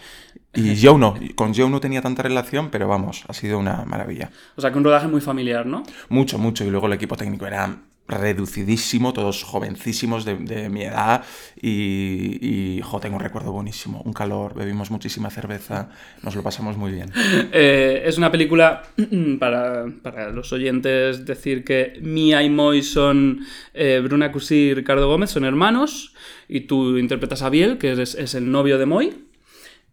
Y 0.54 0.76
Joe 0.84 0.98
no. 0.98 1.14
Con 1.34 1.54
Joe 1.54 1.70
no 1.70 1.80
tenía 1.80 2.02
tanta 2.02 2.22
relación, 2.22 2.70
pero 2.70 2.86
vamos, 2.86 3.24
ha 3.26 3.32
sido 3.32 3.58
una 3.58 3.84
maravilla. 3.86 4.30
O 4.56 4.60
sea, 4.60 4.70
que 4.70 4.78
un 4.78 4.84
rodaje 4.84 5.08
muy 5.08 5.20
familiar, 5.22 5.64
¿no? 5.66 5.82
Mucho, 6.10 6.38
mucho. 6.38 6.64
Y 6.64 6.70
luego 6.70 6.86
el 6.86 6.92
equipo 6.92 7.16
técnico 7.16 7.46
era 7.46 7.78
reducidísimo, 8.08 9.12
todos 9.12 9.42
jovencísimos 9.42 10.24
de, 10.24 10.36
de 10.36 10.68
mi 10.68 10.82
edad. 10.82 11.24
Y, 11.60 12.38
y 12.40 12.80
jo, 12.82 13.00
tengo 13.00 13.16
un 13.16 13.22
recuerdo 13.22 13.52
buenísimo. 13.52 14.02
Un 14.04 14.12
calor, 14.12 14.54
bebimos 14.54 14.90
muchísima 14.90 15.30
cerveza, 15.30 15.90
nos 16.22 16.34
lo 16.34 16.42
pasamos 16.42 16.76
muy 16.76 16.92
bien. 16.92 17.10
Eh, 17.54 18.04
es 18.06 18.18
una 18.18 18.30
película, 18.30 18.82
para, 19.38 19.86
para 20.02 20.30
los 20.30 20.52
oyentes, 20.52 21.26
decir 21.26 21.64
que 21.64 21.98
Mia 22.00 22.42
y 22.42 22.50
Moy 22.50 22.82
son 22.82 23.40
eh, 23.74 24.00
Bruna 24.02 24.32
Cusi 24.32 24.54
y 24.54 24.74
Ricardo 24.74 25.08
Gómez, 25.08 25.30
son 25.30 25.44
hermanos, 25.44 26.14
y 26.48 26.60
tú 26.60 26.96
interpretas 26.98 27.42
a 27.42 27.50
Biel, 27.50 27.78
que 27.78 27.92
es, 27.92 28.14
es 28.14 28.34
el 28.34 28.50
novio 28.50 28.78
de 28.78 28.86
Moy, 28.86 29.14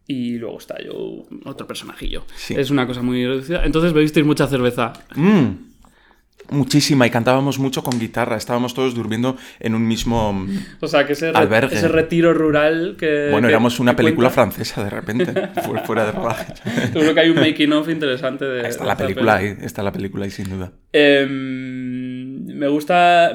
y 0.08 0.38
luego 0.38 0.58
está 0.58 0.82
yo, 0.84 1.28
otro 1.45 1.67
personajillo. 1.67 2.24
Sí. 2.36 2.56
Es 2.58 2.72
una 2.72 2.88
cosa 2.88 3.04
muy 3.04 3.26
reducida. 3.26 3.63
Entonces 3.63 3.93
bebisteis 3.93 4.26
mucha 4.26 4.48
cerveza. 4.48 4.93
Mm, 5.15 5.68
muchísima. 6.52 7.06
Y 7.08 7.10
cantábamos 7.10 7.60
mucho 7.60 7.84
con 7.84 8.00
guitarra. 8.00 8.38
Estábamos 8.38 8.74
todos 8.74 8.96
durmiendo 8.96 9.38
en 9.60 9.76
un 9.76 9.88
mismo... 9.88 10.46
O 10.80 10.88
sea, 10.88 11.06
que 11.06 11.14
ese, 11.14 11.30
Albergue. 11.30 11.76
ese 11.76 11.88
retiro 11.88 12.34
rural 12.34 12.96
que... 13.00 13.30
Bueno, 13.32 13.48
que- 13.48 13.54
éramos 13.54 13.80
una 13.80 13.96
película 13.96 14.30
cuenta. 14.30 14.52
francesa 14.54 14.84
de 14.84 14.90
repente, 14.90 15.34
fu- 15.64 15.76
fuera 15.86 16.06
de 16.06 16.12
rodaje. 16.12 16.54
Seguro 16.94 17.14
que 17.14 17.20
hay 17.20 17.30
un 17.30 17.38
making 17.40 17.74
of 17.74 17.90
interesante 17.90 18.46
de... 18.46 18.62
Está 18.68 18.86
la 18.86 18.98
película 18.98 19.36
ahí, 19.36 19.56
está 19.62 19.84
la 19.84 19.92
película 19.92 20.26
ahí 20.26 20.32
sin 20.32 20.50
duda. 20.50 20.72
Em, 20.94 22.46
me 22.46 22.68
gusta 22.68 23.34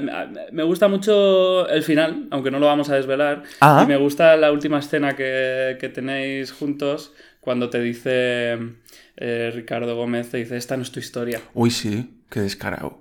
me 0.53 0.63
gusta 0.63 0.89
mucho 0.89 1.69
el 1.69 1.83
final, 1.83 2.27
aunque 2.31 2.51
no 2.51 2.59
lo 2.59 2.67
vamos 2.67 2.91
a 2.91 2.97
desvelar. 2.97 3.43
Ah. 3.61 3.83
Y 3.85 3.89
me 3.89 3.97
gusta 3.97 4.37
la 4.37 4.53
última 4.53 4.79
escena 4.79 5.15
que, 5.17 5.77
que 5.81 5.89
tenéis 5.89 6.53
juntos 6.53 7.13
cuando 7.41 7.71
te 7.71 7.81
dice 7.81 8.59
eh, 9.17 9.53
Ricardo 9.55 9.97
Gómez, 9.97 10.31
te 10.31 10.39
dice, 10.39 10.57
esta 10.57 10.77
no 10.77 10.83
es 10.83 10.91
tu 10.93 11.01
historia. 11.01 11.41
Uy, 11.55 11.71
sí, 11.71 12.11
qué 12.31 12.41
descarado. 12.41 13.01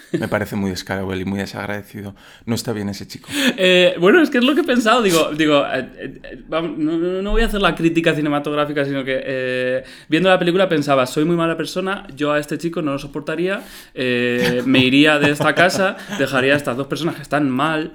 Me 0.13 0.27
parece 0.27 0.55
muy 0.55 0.69
descarado 0.71 1.13
y 1.15 1.25
muy 1.25 1.39
desagradecido. 1.39 2.15
No 2.45 2.55
está 2.55 2.73
bien 2.73 2.89
ese 2.89 3.07
chico. 3.07 3.29
Eh, 3.57 3.95
bueno, 3.99 4.21
es 4.21 4.29
que 4.29 4.39
es 4.39 4.43
lo 4.43 4.53
que 4.55 4.61
he 4.61 4.63
pensado. 4.63 5.01
Digo, 5.01 5.31
digo 5.35 5.63
eh, 5.73 5.89
eh, 6.23 6.43
no, 6.49 6.61
no- 7.21 7.31
voy 7.31 7.41
a 7.43 7.45
hacer 7.45 7.61
la 7.61 7.75
crítica 7.75 8.13
cinematográfica, 8.13 8.83
sino 8.85 9.03
que 9.05 9.21
eh, 9.23 9.83
viendo 10.09 10.29
la 10.29 10.37
película 10.37 10.67
pensaba, 10.67 11.05
soy 11.05 11.23
muy 11.25 11.35
mala 11.35 11.55
persona, 11.55 12.05
yo 12.15 12.31
a 12.33 12.39
este 12.39 12.57
chico 12.57 12.81
no 12.81 12.91
lo 12.93 12.99
soportaría, 12.99 13.61
eh, 13.93 14.61
me 14.65 14.79
iría 14.79 15.19
de 15.19 15.31
esta 15.31 15.55
casa, 15.55 15.95
dejaría 16.19 16.53
a 16.53 16.57
estas 16.57 16.75
dos 16.77 16.87
personas 16.87 17.15
que 17.15 17.21
están 17.21 17.49
mal 17.49 17.91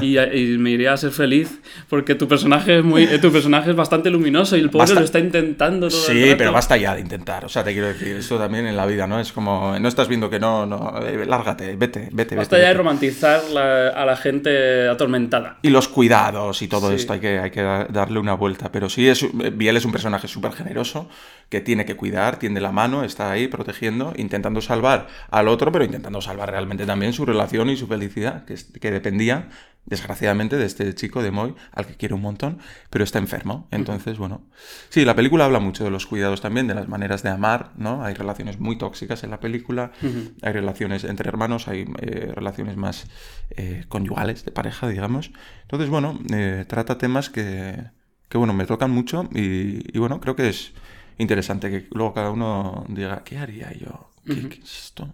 y, 0.00 0.18
y 0.18 0.58
me 0.58 0.70
iría 0.70 0.92
a 0.92 0.96
ser 0.96 1.10
feliz, 1.12 1.60
porque 1.88 2.14
tu 2.14 2.26
personaje 2.26 2.78
es, 2.78 2.84
muy, 2.84 3.04
eh, 3.04 3.18
tu 3.18 3.30
personaje 3.30 3.70
es 3.70 3.76
bastante 3.76 4.10
luminoso 4.10 4.56
y 4.56 4.60
el 4.60 4.70
pobre 4.70 4.82
Basta- 4.84 4.98
lo 5.00 5.04
está 5.04 5.18
intentando 5.20 5.88
todo 5.88 5.98
el 5.98 6.04
Sí, 6.16 6.24
rato. 6.24 6.38
pero 6.38 6.52
basta 6.52 6.76
ya 6.76 6.94
de 6.94 7.00
intentar. 7.00 7.44
O 7.44 7.48
sea, 7.48 7.62
te 7.62 7.72
quiero 7.72 7.88
decir, 7.88 8.16
esto 8.16 8.38
también 8.38 8.66
en 8.66 8.76
la 8.76 8.86
vida, 8.86 9.06
¿no? 9.06 9.20
Es 9.20 9.32
como, 9.32 9.78
no 9.78 9.88
estás 9.88 10.08
viendo 10.08 10.28
que 10.30 10.40
no, 10.40 10.66
no, 10.66 10.94
eh, 11.06 11.24
lárgate, 11.60 11.76
vete, 11.76 12.08
vete, 12.12 12.36
Basta 12.36 12.56
vete. 12.56 12.62
ya 12.64 12.68
de 12.68 12.74
romantizar 12.74 13.42
la- 13.52 13.88
a 13.88 14.04
la 14.04 14.16
gente 14.16 14.88
atormentada. 14.88 15.58
Y 15.62 15.70
los 15.70 15.88
cuidados 15.88 16.62
y 16.62 16.68
todo 16.68 16.88
Sí. 16.90 16.96
esto, 16.96 17.12
hay 17.12 17.20
que, 17.20 17.38
hay 17.38 17.50
que 17.50 17.62
da- 17.62 17.84
darle 17.90 18.18
una 18.18 18.34
vuelta. 18.34 18.70
Pero 18.72 18.88
sí, 18.88 19.08
es, 19.08 19.24
Biel 19.56 19.76
es 19.76 19.84
un 19.84 19.92
personaje 19.92 20.28
súper 20.28 20.52
generoso, 20.52 21.08
que 21.48 21.60
tiene 21.60 21.84
que 21.84 21.96
cuidar, 21.96 22.38
tiende 22.38 22.60
la 22.60 22.70
mano, 22.72 23.02
está 23.04 23.30
ahí 23.32 23.48
protegiendo, 23.48 24.12
intentando 24.16 24.60
salvar 24.60 25.08
al 25.30 25.48
otro, 25.48 25.72
pero 25.72 25.84
intentando 25.84 26.20
salvar 26.20 26.50
realmente 26.50 26.86
también 26.86 27.12
su 27.12 27.26
relación 27.26 27.70
y 27.70 27.76
su 27.76 27.86
felicidad, 27.88 28.44
que, 28.44 28.54
que 28.80 28.90
dependía 28.90 29.48
desgraciadamente, 29.86 30.56
de 30.56 30.66
este 30.66 30.94
chico 30.94 31.22
de 31.22 31.30
Moy, 31.30 31.54
al 31.72 31.86
que 31.86 31.94
quiere 31.94 32.14
un 32.14 32.20
montón, 32.20 32.58
pero 32.90 33.04
está 33.04 33.18
enfermo. 33.18 33.66
Entonces, 33.70 34.18
bueno. 34.18 34.42
Sí, 34.88 35.04
la 35.04 35.16
película 35.16 35.44
habla 35.44 35.60
mucho 35.60 35.84
de 35.84 35.90
los 35.90 36.06
cuidados 36.06 36.40
también, 36.40 36.66
de 36.66 36.74
las 36.74 36.88
maneras 36.88 37.22
de 37.22 37.30
amar, 37.30 37.72
¿no? 37.76 38.04
Hay 38.04 38.14
relaciones 38.14 38.60
muy 38.60 38.78
tóxicas 38.78 39.24
en 39.24 39.30
la 39.30 39.40
película, 39.40 39.92
hay 40.42 40.52
relaciones 40.52 41.04
entre 41.04 41.28
hermanos, 41.28 41.68
hay 41.68 41.86
eh, 42.00 42.32
relaciones 42.34 42.76
más 42.76 43.06
eh, 43.50 43.84
conyugales, 43.88 44.44
de 44.44 44.52
pareja, 44.52 44.88
digamos. 44.88 45.32
Entonces, 45.62 45.88
bueno, 45.88 46.18
eh, 46.32 46.64
trata 46.68 46.98
temas 46.98 47.30
que, 47.30 47.76
que, 48.28 48.38
bueno, 48.38 48.52
me 48.52 48.66
tocan 48.66 48.90
mucho 48.90 49.28
y, 49.34 49.96
y, 49.96 49.98
bueno, 49.98 50.20
creo 50.20 50.36
que 50.36 50.48
es 50.48 50.72
interesante 51.18 51.70
que 51.70 51.88
luego 51.90 52.14
cada 52.14 52.30
uno 52.30 52.84
diga, 52.88 53.22
¿qué 53.24 53.38
haría 53.38 53.72
yo? 53.72 54.12
¿Qué, 54.24 54.48
qué 54.48 54.60
es 54.62 54.84
esto? 54.84 55.12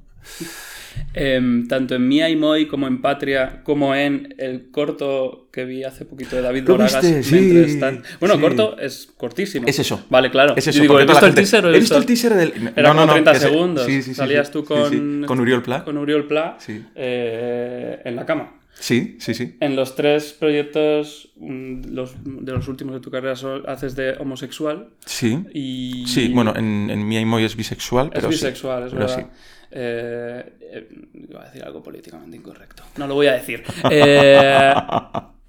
Eh, 1.15 1.41
tanto 1.69 1.95
en 1.95 2.09
Mía 2.09 2.29
y 2.31 2.37
Moy 2.37 2.67
como 2.67 2.87
en 2.87 3.01
Patria, 3.03 3.61
como 3.65 3.95
en 3.95 4.35
el 4.39 4.71
corto 4.71 5.49
que 5.53 5.65
vi 5.65 5.85
hace 5.85 6.05
poquito 6.05 6.37
de 6.37 6.43
David 6.43 6.65
Boragas. 6.67 7.05
Sí. 7.23 7.79
Bueno, 8.19 8.35
sí. 8.37 8.41
corto 8.41 8.79
es 8.79 9.09
cortísimo. 9.17 9.67
Es 9.67 9.79
eso. 9.79 10.05
Vale, 10.11 10.31
claro. 10.31 10.55
Es 10.57 10.67
eso. 10.67 10.79
Yo 10.79 10.83
digo, 10.83 11.01
¿he 11.01 11.07
visto 11.07 11.27
el 11.27 11.35
teaser 11.35 11.67
o 11.67 11.75
¿He 11.75 11.79
visto 11.81 11.97
el 11.99 12.07
teaser 12.07 12.35
del.? 12.35 12.73
Era 12.77 12.89
no, 12.93 12.95
no, 12.95 13.01
como 13.03 13.07
no, 13.07 13.13
30 13.13 13.33
que 13.33 13.39
se- 13.39 13.49
segundos. 13.49 13.87
Sí, 13.87 14.03
Salías 14.15 14.51
tú 14.51 14.65
con. 14.65 15.25
Con 15.27 15.41
Uriol 15.41 15.63
Pla. 15.63 15.85
Con 15.85 15.99
Uriol 15.99 16.27
Pla. 16.27 16.57
Sí. 16.61 16.83
eh, 16.95 18.01
en 18.05 18.17
la 18.17 18.25
cama. 18.27 18.53
Sí, 18.79 19.17
sí, 19.21 19.33
sí. 19.33 19.57
En 19.61 19.75
los 19.75 19.97
tres 19.97 20.35
proyectos 20.39 21.31
mm, 21.37 21.95
los, 21.95 22.13
de 22.25 22.53
los 22.53 22.69
últimos 22.69 22.95
de 22.95 23.01
tu 23.01 23.11
carrera 23.11 23.35
haces 23.69 23.97
de 23.97 24.13
homosexual 24.19 24.89
Sí. 25.07 25.43
y... 25.55 26.05
Sí, 26.07 26.29
bueno, 26.29 26.53
en, 26.55 26.91
en 26.91 27.09
Mia 27.09 27.21
y 27.23 27.25
Moy 27.25 27.45
es 27.45 27.57
bisexual, 27.57 28.11
Es 28.13 28.21
sí. 28.23 28.29
bisexual, 28.29 28.87
es 28.89 28.93
verdad. 28.93 29.17
sí. 29.19 29.27
Eh, 29.71 30.59
eh, 30.61 30.89
iba 31.29 31.43
a 31.43 31.45
decir 31.47 31.63
algo 31.65 31.83
políticamente 31.83 32.37
incorrecto. 32.37 32.85
No 32.97 33.07
lo 33.07 33.15
voy 33.15 33.27
a 33.27 33.33
decir. 33.33 33.63
Eh, 33.91 34.75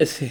sí. 0.00 0.30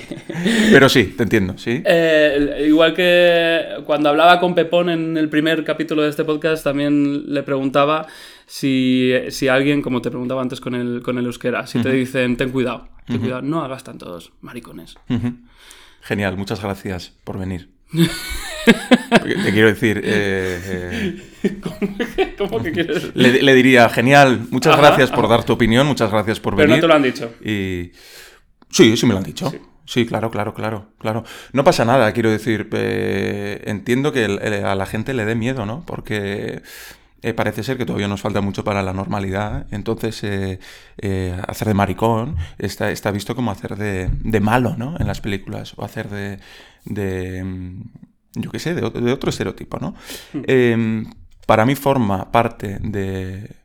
Pero 0.72 0.90
sí, 0.90 1.16
te 1.18 1.24
entiendo, 1.24 1.58
sí. 1.58 1.82
Eh, 1.86 2.66
igual 2.68 2.94
que 2.94 3.82
cuando 3.86 4.10
hablaba 4.10 4.40
con 4.40 4.56
Pepón 4.56 4.90
en 4.90 5.18
el 5.18 5.30
primer 5.30 5.64
capítulo 5.64 6.04
de 6.04 6.10
este 6.10 6.24
podcast, 6.24 6.64
también 6.64 7.34
le 7.34 7.44
preguntaba 7.44 8.08
si, 8.46 9.14
si 9.30 9.48
alguien, 9.48 9.82
como 9.82 10.02
te 10.02 10.10
preguntaba 10.10 10.42
antes 10.42 10.60
con 10.60 10.76
el, 10.76 11.02
con 11.02 11.18
el 11.18 11.26
euskera, 11.26 11.66
si 11.68 11.82
te 11.82 11.92
dicen, 11.92 12.38
ten 12.38 12.52
cuidado, 12.52 12.90
ten 13.06 13.20
cuidado, 13.20 13.42
no 13.42 13.64
hagas 13.64 13.84
tantos 13.84 14.34
maricones. 14.42 14.96
Genial, 16.02 16.38
muchas 16.38 16.62
gracias 16.62 17.14
por 17.24 17.38
venir. 17.38 17.77
Te 17.92 19.52
quiero 19.54 19.68
decir, 19.68 20.02
eh, 20.04 21.18
eh, 21.44 21.62
¿Cómo 22.38 22.62
que 22.62 22.72
quieres? 22.72 23.16
le, 23.16 23.42
le 23.42 23.54
diría, 23.54 23.88
genial, 23.90 24.48
muchas 24.52 24.74
Ajá, 24.74 24.82
gracias 24.88 25.10
por 25.12 25.26
ajá. 25.26 25.36
dar 25.36 25.44
tu 25.46 25.54
opinión, 25.54 25.88
muchas 25.88 26.12
gracias 26.12 26.40
por 26.40 26.56
Pero 26.56 26.68
venir. 26.68 26.78
no 26.78 26.82
te 26.82 26.88
lo 26.88 26.94
han 26.96 27.04
dicho. 27.04 27.34
Y 27.42 27.92
sí, 28.70 28.98
sí 28.98 29.06
me 29.06 29.14
lo 29.14 29.20
han 29.20 29.24
dicho. 29.24 29.54
Sí, 29.86 30.06
claro, 30.06 30.30
claro, 30.30 30.54
claro, 30.54 30.90
claro. 31.00 31.24
No 31.54 31.64
pasa 31.64 31.86
nada, 31.86 32.12
quiero 32.12 32.30
decir, 32.30 32.68
eh, 32.74 33.62
entiendo 33.68 34.12
que 34.12 34.26
el- 34.26 34.40
el- 34.42 34.66
a 34.66 34.76
la 34.76 34.86
gente 34.86 35.14
le 35.14 35.24
dé 35.24 35.36
miedo, 35.36 35.66
¿no? 35.66 35.84
Porque 35.86 36.62
eh, 37.22 37.34
parece 37.34 37.64
ser 37.64 37.78
que 37.78 37.86
todavía 37.86 38.08
nos 38.08 38.22
falta 38.22 38.42
mucho 38.42 38.64
para 38.64 38.84
la 38.84 38.94
normalidad. 38.94 39.68
Entonces, 39.72 40.24
eh, 40.24 40.60
eh, 41.00 41.40
hacer 41.48 41.68
de 41.68 41.74
maricón 41.74 42.38
está, 42.58 42.92
está 42.92 43.12
visto 43.12 43.36
como 43.36 43.52
hacer 43.52 43.76
de, 43.76 44.10
de 44.24 44.40
malo, 44.40 44.76
¿no? 44.78 44.96
En 45.00 45.08
las 45.08 45.22
películas. 45.22 45.74
O 45.78 45.84
hacer 45.86 46.10
de. 46.10 46.40
de 46.86 47.44
mm, 47.44 47.82
yo 48.36 48.52
qué 48.52 48.60
sé, 48.60 48.76
de, 48.76 48.84
otro- 48.86 49.02
de 49.02 49.12
otro 49.12 49.30
estereotipo, 49.30 49.80
¿no? 49.80 49.96
Eh, 50.34 51.04
para 51.48 51.66
mí 51.66 51.76
forma 51.76 52.32
parte 52.32 52.78
de, 52.82 53.56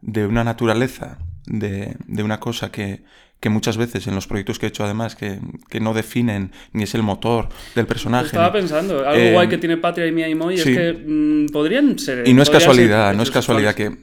de 0.00 0.26
una 0.26 0.44
naturaleza, 0.44 1.18
de, 1.46 1.96
de 2.06 2.22
una 2.22 2.40
cosa 2.40 2.70
que, 2.72 3.04
que 3.42 3.50
muchas 3.50 3.76
veces 3.76 4.06
en 4.06 4.14
los 4.14 4.26
proyectos 4.28 4.58
que 4.60 4.66
he 4.66 4.68
hecho 4.68 4.84
además, 4.84 5.16
que, 5.16 5.40
que 5.68 5.80
no 5.80 5.92
definen 5.94 6.52
ni 6.72 6.84
es 6.84 6.94
el 6.94 7.02
motor 7.02 7.48
del 7.74 7.86
personaje. 7.86 8.26
Estaba 8.26 8.46
ni- 8.46 8.52
pensando, 8.60 8.98
algo 9.06 9.20
Eh, 9.20 9.32
guay 9.32 9.48
que 9.48 9.58
tiene 9.58 9.76
Patria 9.76 10.06
y 10.06 10.12
Mía 10.12 10.28
y 10.28 10.34
Moy 10.36 10.56
sí. 10.58 10.70
es 10.70 10.78
que 10.78 10.92
mm, 10.92 11.46
podrían 11.52 11.98
ser. 11.98 12.26
Y 12.26 12.32
no 12.34 12.42
es 12.42 12.48
casualidad, 12.50 13.14
no 13.14 13.22
es 13.24 13.30
casualidad 13.32 13.74
que, 13.74 13.96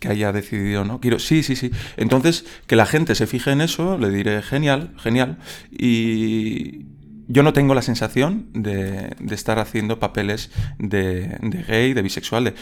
que 0.00 0.08
haya 0.08 0.32
decidido, 0.32 0.84
¿no? 0.84 1.00
Quiero, 1.00 1.18
sí, 1.20 1.44
sí, 1.44 1.54
sí. 1.54 1.70
Entonces, 1.96 2.44
que 2.66 2.74
la 2.74 2.84
gente 2.84 3.14
se 3.14 3.26
fije 3.28 3.52
en 3.52 3.60
eso, 3.60 3.96
le 3.98 4.10
diré 4.10 4.42
genial, 4.42 4.90
genial. 4.98 5.38
Y 5.70 6.86
yo 7.28 7.42
no 7.44 7.52
tengo 7.52 7.74
la 7.74 7.82
sensación 7.82 8.48
de, 8.52 9.14
de 9.20 9.34
estar 9.34 9.58
haciendo 9.60 9.98
papeles 10.00 10.50
de, 10.78 11.38
de 11.40 11.62
gay, 11.68 11.94
de 11.94 12.02
bisexual, 12.02 12.44
de... 12.44 12.54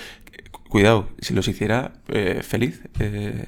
Cuidado, 0.68 1.08
si 1.20 1.34
los 1.34 1.48
hiciera, 1.48 1.94
eh, 2.08 2.40
feliz. 2.42 2.82
eh, 3.00 3.46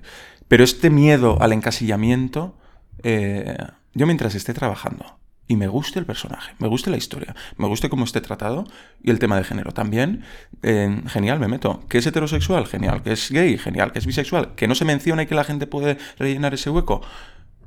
pero 0.49 0.65
este 0.65 0.91
miedo 0.91 1.37
al 1.41 1.53
encasillamiento, 1.53 2.59
eh, 3.03 3.57
yo 3.95 4.07
mientras 4.07 4.35
esté 4.35 4.55
trabajando 4.55 5.19
y 5.49 5.57
me 5.57 5.67
guste 5.67 5.99
el 5.99 6.07
personaje, 6.07 6.55
me 6.59 6.69
guste 6.69 6.91
la 6.91 6.97
historia, 6.97 7.35
me 7.57 7.67
guste 7.67 7.91
cómo 7.91 8.05
esté 8.05 8.21
tratado 8.21 8.65
y 9.03 9.11
el 9.11 9.19
tema 9.19 9.37
de 9.37 9.45
género 9.45 9.73
también, 9.73 10.25
eh, 10.63 11.03
genial, 11.09 11.41
me 11.41 11.49
meto. 11.49 11.85
¿Que 11.89 11.99
es 11.99 12.07
heterosexual? 12.07 12.67
Genial. 12.67 13.03
¿Que 13.03 13.13
es 13.13 13.31
gay? 13.31 13.59
Genial. 13.59 13.93
¿Que 13.93 13.99
es 13.99 14.07
bisexual? 14.07 14.55
¿Que 14.55 14.69
no 14.69 14.75
se 14.75 14.85
menciona 14.85 15.25
y 15.25 15.27
que 15.27 15.35
la 15.35 15.45
gente 15.45 15.67
puede 15.67 15.99
rellenar 16.19 16.55
ese 16.55 16.71
hueco? 16.71 17.03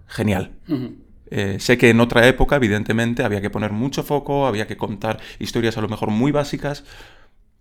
Genial. 0.07 0.51
Eh, 1.29 1.57
sé 1.59 1.77
que 1.77 1.89
en 1.89 1.99
otra 1.99 2.27
época, 2.27 2.55
evidentemente, 2.55 3.23
había 3.23 3.41
que 3.41 3.49
poner 3.49 3.71
mucho 3.71 4.03
foco, 4.03 4.47
había 4.47 4.67
que 4.67 4.77
contar 4.77 5.19
historias 5.39 5.77
a 5.77 5.81
lo 5.81 5.89
mejor 5.89 6.09
muy 6.11 6.31
básicas, 6.31 6.85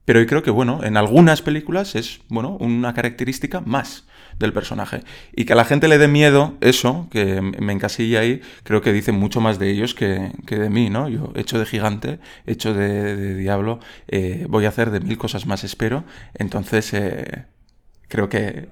pero 0.05 0.21
yo 0.21 0.27
creo 0.27 0.43
que, 0.43 0.51
bueno, 0.51 0.85
en 0.85 0.97
algunas 0.97 1.43
películas 1.43 1.95
es, 1.95 2.21
bueno, 2.29 2.57
una 2.61 2.95
característica 2.95 3.61
más 3.61 4.07
del 4.39 4.53
personaje. 4.53 5.03
Y 5.35 5.45
que 5.45 5.53
a 5.53 5.57
la 5.57 5.65
gente 5.65 5.89
le 5.89 5.99
dé 5.99 6.09
miedo 6.09 6.55
eso, 6.61 7.09
que 7.11 7.41
me 7.41 7.73
encasilla 7.73 8.21
ahí, 8.21 8.41
creo 8.63 8.81
que 8.81 8.93
dice 8.93 9.13
mucho 9.13 9.41
más 9.41 9.59
de 9.59 9.71
ellos 9.71 9.95
que, 9.95 10.33
que 10.47 10.59
de 10.59 10.71
mí, 10.71 10.91
¿no? 10.91 11.09
Yo, 11.09 11.33
hecho 11.35 11.59
de 11.59 11.67
gigante, 11.67 12.19
hecho 12.47 12.75
de, 12.75 13.35
diablo, 13.37 13.81
eh, 14.09 14.47
voy 14.49 14.67
a 14.67 14.69
hacer 14.69 14.91
de 14.91 15.01
mil 15.01 15.19
cosas 15.19 15.47
más, 15.47 15.65
espero. 15.65 16.05
Entonces, 16.35 16.93
eh, 16.95 17.45
creo 18.09 18.29
que 18.29 18.69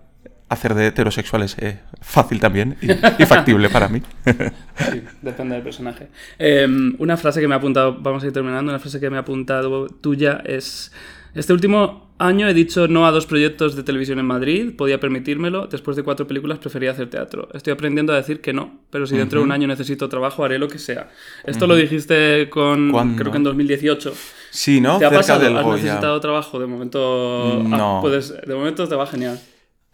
hacer 0.53 0.75
de 0.75 0.87
heterosexual 0.87 1.43
es 1.43 1.57
eh, 1.59 1.81
fácil 2.01 2.39
también 2.39 2.77
y, 2.81 3.25
factible 3.25 3.69
para 3.71 3.89
mí. 3.89 4.03
Sí, 4.91 5.03
depende 5.21 5.55
del 5.55 5.63
personaje. 5.63 6.09
Eh, 6.39 6.67
una 6.99 7.17
frase 7.17 7.41
que 7.41 7.47
me 7.47 7.55
ha 7.55 7.59
apuntado, 7.59 7.99
vamos 8.01 8.23
a 8.23 8.27
ir 8.27 8.33
terminando, 8.33 8.71
una 8.71 8.79
frase 8.79 8.99
que 8.99 9.11
me 9.11 9.17
ha 9.17 9.21
apuntado 9.21 9.87
tuya 9.87 10.43
es, 10.45 10.93
este 11.35 11.53
último 11.53 12.13
año 12.19 12.47
he 12.47 12.55
dicho 12.55 12.87
no 12.89 13.05
a 13.07 13.11
dos 13.11 13.27
proyectos 13.27 13.75
de 13.75 13.83
televisión 13.83 14.19
en 14.21 14.27
Madrid, 14.27 14.75
podía 14.77 15.01
permitírmelo, 15.01 15.67
después 15.67 15.97
de 15.97 16.03
cuatro 16.05 16.27
películas 16.27 16.59
prefería 16.59 16.93
hacer 16.93 17.11
teatro. 17.11 17.49
Estoy 17.53 17.73
aprendiendo 17.73 18.13
a 18.13 18.17
decir 18.17 18.41
que 18.41 18.53
no, 18.53 18.81
pero 18.91 19.07
si 19.07 19.17
dentro 19.17 19.41
de 19.41 19.45
un 19.47 19.53
año 19.53 19.67
necesito 19.67 20.09
trabajo 20.09 20.45
haré 20.45 20.59
lo 20.59 20.69
que 20.69 20.79
sea. 20.79 21.11
Esto 21.45 21.67
lo 21.67 21.75
dijiste 21.75 22.49
con, 22.51 22.93
¿Cuándo? 22.93 23.17
creo 23.21 23.33
que 23.33 23.39
en 23.39 23.45
2018. 23.45 24.15
Sí, 24.51 24.81
¿no? 24.81 24.99
¿Te 24.99 25.07
ha 25.07 25.09
Cerca 25.09 25.21
pasado? 25.21 25.41
del 25.45 25.57
¿Has 25.57 25.65
Goya. 25.65 25.83
necesitado 25.83 26.21
trabajo? 26.21 26.59
De 26.61 26.67
momento, 26.67 27.61
ah, 27.61 27.77
No. 27.77 27.99
puedes, 28.03 28.35
de 28.47 28.55
momento 28.55 28.87
te 28.87 28.95
va 28.95 29.07
genial. 29.07 29.41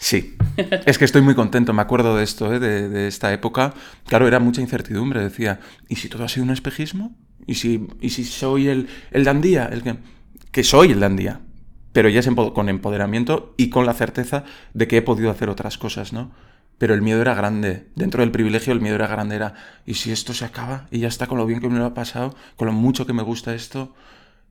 Sí, 0.01 0.37
es 0.87 0.97
que 0.99 1.05
estoy 1.05 1.23
muy 1.23 1.35
contento, 1.35 1.73
me 1.73 1.83
acuerdo 1.83 2.17
de 2.17 2.23
esto, 2.25 2.53
¿eh? 2.53 2.61
de, 2.61 2.89
de 2.89 3.09
esta 3.09 3.33
época. 3.33 3.75
Claro, 4.07 4.29
era 4.29 4.39
mucha 4.39 4.61
incertidumbre, 4.61 5.21
decía, 5.23 5.59
¿y 5.89 5.97
si 5.97 6.09
todo 6.09 6.23
ha 6.25 6.29
sido 6.29 6.45
un 6.45 6.51
espejismo? 6.51 7.17
¿Y 7.47 7.55
si, 7.55 7.87
y 8.01 8.11
si 8.11 8.25
soy 8.25 8.69
el, 8.69 8.87
el 9.11 9.25
dandía? 9.25 9.65
El 9.67 9.83
que, 9.83 9.97
que 10.53 10.65
soy 10.65 10.93
el 10.93 11.01
dandía, 11.01 11.41
pero 11.93 12.09
ya 12.09 12.21
es 12.21 12.29
con 12.55 12.69
empoderamiento 12.69 13.55
y 13.57 13.71
con 13.71 13.87
la 13.87 13.95
certeza 13.95 14.45
de 14.75 14.89
que 14.89 14.99
he 14.99 15.03
podido 15.03 15.31
hacer 15.31 15.49
otras 15.49 15.79
cosas, 15.79 16.13
¿no? 16.13 16.31
Pero 16.79 16.95
el 16.95 17.03
miedo 17.03 17.21
era 17.21 17.35
grande, 17.35 17.89
dentro 17.97 18.21
del 18.21 18.31
privilegio 18.31 18.73
el 18.73 18.81
miedo 18.81 18.95
era 18.95 19.09
grande, 19.09 19.35
era, 19.35 19.55
¿y 19.85 19.95
si 19.95 20.13
esto 20.13 20.33
se 20.33 20.45
acaba? 20.45 20.87
Y 20.93 21.01
ya 21.01 21.09
está, 21.09 21.27
con 21.27 21.39
lo 21.39 21.47
bien 21.47 21.61
que 21.61 21.69
me 21.69 21.79
lo 21.79 21.85
ha 21.85 21.95
pasado, 21.95 22.37
con 22.57 22.67
lo 22.67 22.73
mucho 22.73 23.05
que 23.05 23.13
me 23.13 23.23
gusta 23.23 23.55
esto, 23.55 23.95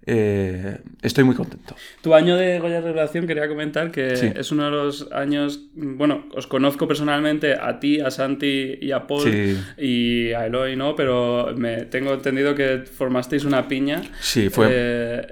eh, 0.08 0.80
estoy 1.02 1.24
muy 1.26 1.36
contento. 1.36 1.76
Tu 2.02 2.14
año 2.14 2.36
de 2.38 2.60
Goya 2.60 2.80
Revelación 2.82 3.28
quería 3.28 3.48
comentar 3.48 3.92
que 3.92 4.16
Sí. 4.16 4.32
es 4.36 4.52
uno 4.52 4.66
de 4.66 4.72
los 4.72 5.12
años, 5.12 5.68
bueno, 5.76 6.26
os 6.34 6.48
conozco 6.48 6.88
personalmente 6.88 7.54
a 7.54 7.80
ti, 7.80 8.00
a 8.00 8.10
Santi 8.10 8.78
y 8.82 8.92
a 8.92 9.06
Paul 9.06 9.24
Sí. 9.32 9.58
y 9.78 10.32
a 10.32 10.46
Eloy, 10.48 10.76
¿no? 10.78 10.96
Pero 10.96 11.54
me 11.58 11.82
tengo 11.86 12.14
entendido 12.14 12.56
que 12.56 12.84
formasteis 12.86 13.44
una 13.44 13.68
piña. 13.68 14.02
Sí, 14.22 14.50
fue- 14.50 14.68
Eh, 14.72 15.28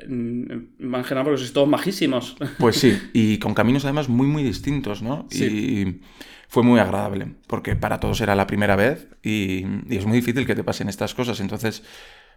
más 0.79 1.07
que 1.07 1.15
nada 1.15 1.23
porque 1.23 1.37
sois 1.39 1.53
todos 1.53 1.67
majísimos. 1.67 2.35
Pues 2.59 2.75
sí, 2.75 2.91
y 3.13 3.39
con 3.39 3.53
caminos 3.53 3.85
además 3.85 4.09
muy, 4.09 4.27
muy 4.27 4.43
distintos, 4.43 5.01
¿no? 5.01 5.25
Sí. 5.31 5.45
Y 5.45 6.01
fue 6.49 6.63
muy 6.63 6.79
agradable, 6.79 7.27
porque 7.47 7.75
para 7.75 7.99
todos 7.99 8.19
era 8.21 8.35
la 8.35 8.45
primera 8.45 8.75
vez 8.75 9.07
y, 9.23 9.65
y 9.89 9.95
es 9.97 10.05
muy 10.05 10.17
difícil 10.17 10.45
que 10.45 10.55
te 10.55 10.63
pasen 10.63 10.89
estas 10.89 11.13
cosas. 11.15 11.39
Entonces, 11.39 11.83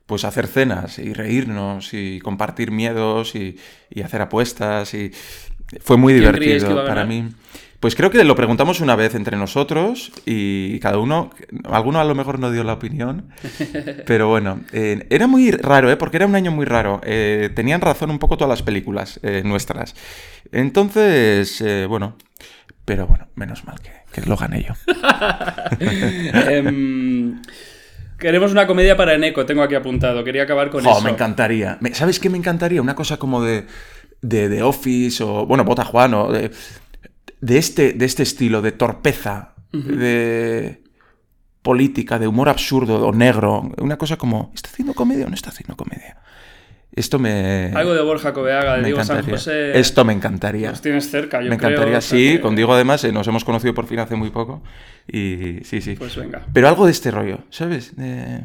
pues 0.08 0.24
hacer 0.24 0.48
cenas 0.48 0.98
y 0.98 1.12
reírnos 1.12 1.92
y 1.92 2.18
compartir 2.18 2.72
miedos 2.72 3.36
y, 3.36 3.56
y 3.90 4.00
hacer 4.02 4.22
apuestas 4.22 4.94
y 4.94 5.12
fue 5.80 5.98
muy 5.98 6.14
¿Quién 6.14 6.32
creíais 6.32 6.62
que 6.62 6.68
divertido 6.70 6.88
para 6.88 7.04
mí. 7.04 7.28
Pues 7.78 7.94
creo 7.94 8.10
que 8.10 8.24
lo 8.24 8.34
preguntamos 8.34 8.80
una 8.80 8.96
vez 8.96 9.14
entre 9.14 9.36
nosotros 9.36 10.10
y 10.26 10.80
cada 10.80 10.98
uno, 10.98 11.30
alguno 11.64 12.00
a 12.00 12.04
lo 12.04 12.14
mejor 12.16 12.40
no 12.40 12.50
dio 12.50 12.64
la 12.64 12.72
opinión, 12.72 13.28
pero 14.06 14.28
bueno, 14.28 14.60
eh, 14.72 15.06
era 15.10 15.28
muy 15.28 15.52
raro, 15.52 15.88
¿eh? 15.88 15.96
porque 15.96 16.16
era 16.16 16.26
un 16.26 16.34
año 16.34 16.50
muy 16.50 16.64
raro. 16.64 17.00
Eh, 17.04 17.50
tenían 17.54 17.80
razón 17.80 18.10
un 18.10 18.18
poco 18.18 18.36
todas 18.36 18.48
las 18.48 18.62
películas 18.62 19.20
eh, 19.22 19.42
nuestras. 19.44 19.94
Entonces, 20.50 21.62
bueno, 21.88 22.16
Pero 22.84 23.06
bueno, 23.06 23.28
menos 23.34 23.64
mal 23.64 23.78
que, 23.80 23.92
que 24.10 24.26
lo 24.26 24.36
gané 24.36 24.64
yo. 24.64 24.74
Em, 26.50 27.42
queremos 28.18 28.52
una 28.52 28.66
comedia 28.66 28.96
para 28.96 29.14
Eneco, 29.14 29.46
tengo 29.46 29.62
aquí 29.62 29.74
apuntado. 29.74 30.24
Quería 30.24 30.42
acabar 30.42 30.70
con 30.70 30.84
Jo, 30.84 30.90
eso. 30.92 31.00
me 31.02 31.10
encantaría. 31.10 31.78
¿Sabes 31.92 32.18
qué 32.20 32.28
me 32.30 32.38
encantaría? 32.38 32.82
Una 32.82 32.94
cosa 32.94 33.16
como 33.16 33.42
de, 33.42 33.66
de, 34.20 34.48
de 34.48 34.62
Office 34.62 35.22
o, 35.22 35.46
bueno, 35.46 35.64
Bota 35.64 35.84
Juan 35.84 36.14
o 36.14 36.32
de, 36.32 36.50
de, 37.40 37.58
este, 37.58 37.92
de 37.92 38.04
este 38.04 38.22
estilo, 38.22 38.60
de 38.62 38.72
torpeza, 38.72 39.54
de 39.72 40.82
política, 41.62 42.18
de 42.18 42.26
humor 42.26 42.48
absurdo 42.48 43.06
o 43.06 43.12
negro. 43.12 43.70
Una 43.78 43.96
cosa 43.98 44.16
como, 44.16 44.50
¿está 44.54 44.68
haciendo 44.70 44.94
comedia 44.94 45.26
o 45.26 45.28
no 45.28 45.34
está 45.34 45.50
haciendo 45.50 45.76
comedia? 45.76 46.18
Esto 46.98 47.18
me... 47.18 47.70
Algo 47.74 47.94
de 47.94 48.02
Borja 48.02 48.32
Coveaga, 48.32 48.76
de 48.76 48.84
Diego 48.84 49.04
San. 49.04 49.24
José. 49.24 49.78
Esto 49.78 50.04
me 50.04 50.12
encantaría. 50.12 50.70
Los 50.70 50.80
tienes 50.82 51.10
cerca, 51.10 51.40
yo 51.42 51.48
me 51.50 51.56
creo, 51.56 51.70
encantaría, 51.70 51.98
o 51.98 52.00
sea 52.00 52.18
sí. 52.18 52.32
que- 52.32 52.40
Con 52.40 52.56
Diego 52.56 52.74
además 52.74 53.04
eh, 53.04 53.12
nos 53.12 53.26
hemos 53.28 53.44
conocido 53.44 53.74
por 53.74 53.86
fin 53.86 53.98
hace 54.00 54.16
muy 54.16 54.30
poco. 54.30 54.62
Y 55.06 55.60
sí, 55.64 55.80
sí. 55.80 55.94
Pues 55.96 56.16
venga. 56.16 56.42
Pero 56.52 56.68
algo 56.68 56.86
de 56.86 56.92
este 56.92 57.10
rollo, 57.10 57.38
¿sabes? 57.50 57.94
De- 57.96 58.42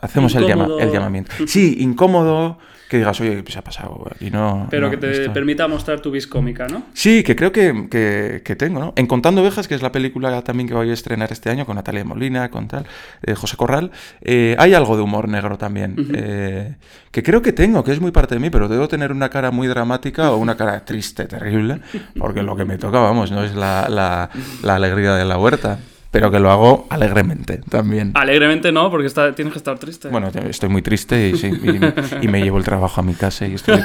Hacemos 0.00 0.34
el, 0.36 0.42
llama- 0.46 0.64
Incómodo. 0.64 0.80
el 0.80 0.92
llamamiento. 0.92 1.32
Sí, 1.46 1.76
incómodo, 1.80 2.58
que 2.90 2.98
digas, 2.98 3.20
oye, 3.20 3.44
¿qué 3.44 3.52
se 3.52 3.58
ha 3.60 3.62
pasado? 3.62 4.04
Aquí 4.12 4.32
no... 4.32 4.66
Pero 4.68 4.86
no, 4.86 4.90
que 4.90 4.96
te 4.96 5.12
esto- 5.12 5.32
permita 5.32 5.68
mostrar 5.68 6.00
tu 6.00 6.10
vis 6.10 6.26
cómica, 6.26 6.66
¿no? 6.66 6.82
Sí, 6.92 7.22
que 7.22 7.36
creo 7.36 7.52
que, 7.52 7.86
que- 7.88 8.42
que 8.44 8.56
tengo, 8.56 8.80
¿no? 8.80 8.92
En 8.96 9.06
Contando 9.06 9.42
Ovejas, 9.42 9.68
que 9.68 9.76
es 9.76 9.80
la 9.82 9.92
película 9.92 10.42
también 10.42 10.68
que 10.68 10.74
voy 10.74 10.90
a 10.90 10.92
estrenar 10.92 11.30
este 11.30 11.50
año 11.50 11.64
con 11.64 11.76
Natalia 11.76 12.04
Molina, 12.04 12.50
con 12.50 12.66
tal, 12.66 12.86
eh, 13.22 13.36
José 13.36 13.56
Corral, 13.56 13.92
eh, 14.22 14.56
hay 14.58 14.74
algo 14.74 14.96
de 14.96 15.02
humor 15.02 15.28
negro 15.28 15.56
también, 15.56 15.94
eh, 16.14 16.74
que 17.12 17.22
creo 17.22 17.40
que 17.42 17.52
tengo, 17.52 17.84
que 17.84 17.92
es 17.92 18.00
muy 18.00 18.10
parte 18.10 18.34
de 18.34 18.40
mí, 18.40 18.50
pero 18.50 18.66
debo 18.66 18.88
tener 18.88 19.12
una 19.12 19.28
cara 19.28 19.52
muy 19.52 19.68
dramática 19.68 20.32
o 20.32 20.38
una 20.38 20.56
cara 20.56 20.84
triste, 20.84 21.26
terrible, 21.26 21.80
porque 22.18 22.42
lo 22.42 22.56
que 22.56 22.64
me 22.64 22.76
toca, 22.76 22.98
vamos, 22.98 23.30
no 23.30 23.44
es 23.44 23.54
la, 23.54 23.88
la- 23.88 24.30
la 24.64 24.74
alegría 24.74 25.14
de 25.14 25.24
la 25.24 25.38
huerta, 25.38 25.78
pero 26.10 26.30
que 26.30 26.40
lo 26.40 26.50
hago 26.50 26.86
alegremente 26.90 27.60
también. 27.68 28.10
Alegremente 28.14 28.72
no, 28.72 28.90
porque 28.90 29.06
está, 29.06 29.34
tienes 29.34 29.52
que 29.52 29.58
estar 29.58 29.78
triste. 29.78 30.08
Bueno, 30.08 30.28
estoy 30.48 30.68
muy 30.68 30.82
triste 30.82 31.28
y, 31.28 31.36
sí, 31.36 31.48
y- 31.48 32.24
y 32.24 32.28
me 32.28 32.42
llevo 32.42 32.58
el 32.58 32.64
trabajo 32.64 33.00
a 33.00 33.04
mi 33.04 33.14
casa 33.14 33.46
y 33.46 33.54
estoy 33.54 33.80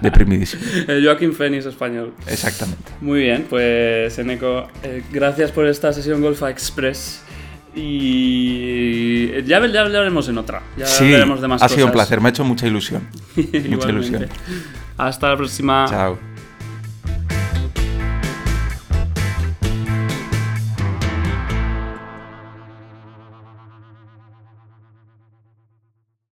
deprimidísimo. 0.00 0.62
El 0.88 1.04
Joaquín 1.04 1.32
Phoenix 1.34 1.66
español. 1.66 2.14
Exactamente. 2.26 2.92
Muy 3.00 3.20
bien, 3.20 3.46
pues 3.48 4.18
Eneco, 4.18 4.68
eh, 4.82 5.02
gracias 5.12 5.52
por 5.52 5.66
esta 5.66 5.92
sesión 5.92 6.22
Golfa 6.22 6.48
Express. 6.50 7.22
Y 7.74 9.42
ya, 9.42 9.64
ya 9.66 9.80
hablaremos 9.82 10.28
en 10.28 10.38
otra. 10.38 10.62
Ya 10.76 10.86
Sí, 10.86 11.08
de 11.08 11.24
más 11.24 11.62
ha 11.62 11.68
sido 11.68 11.86
un 11.86 11.92
placer, 11.92 12.20
me 12.20 12.28
ha 12.28 12.30
hecho 12.30 12.44
mucha 12.44 12.66
ilusión. 12.66 13.06
mucha 13.68 13.88
ilusión. 13.90 14.26
Hasta 14.96 15.28
la 15.28 15.36
próxima. 15.36 15.86
Chao. 15.88 16.18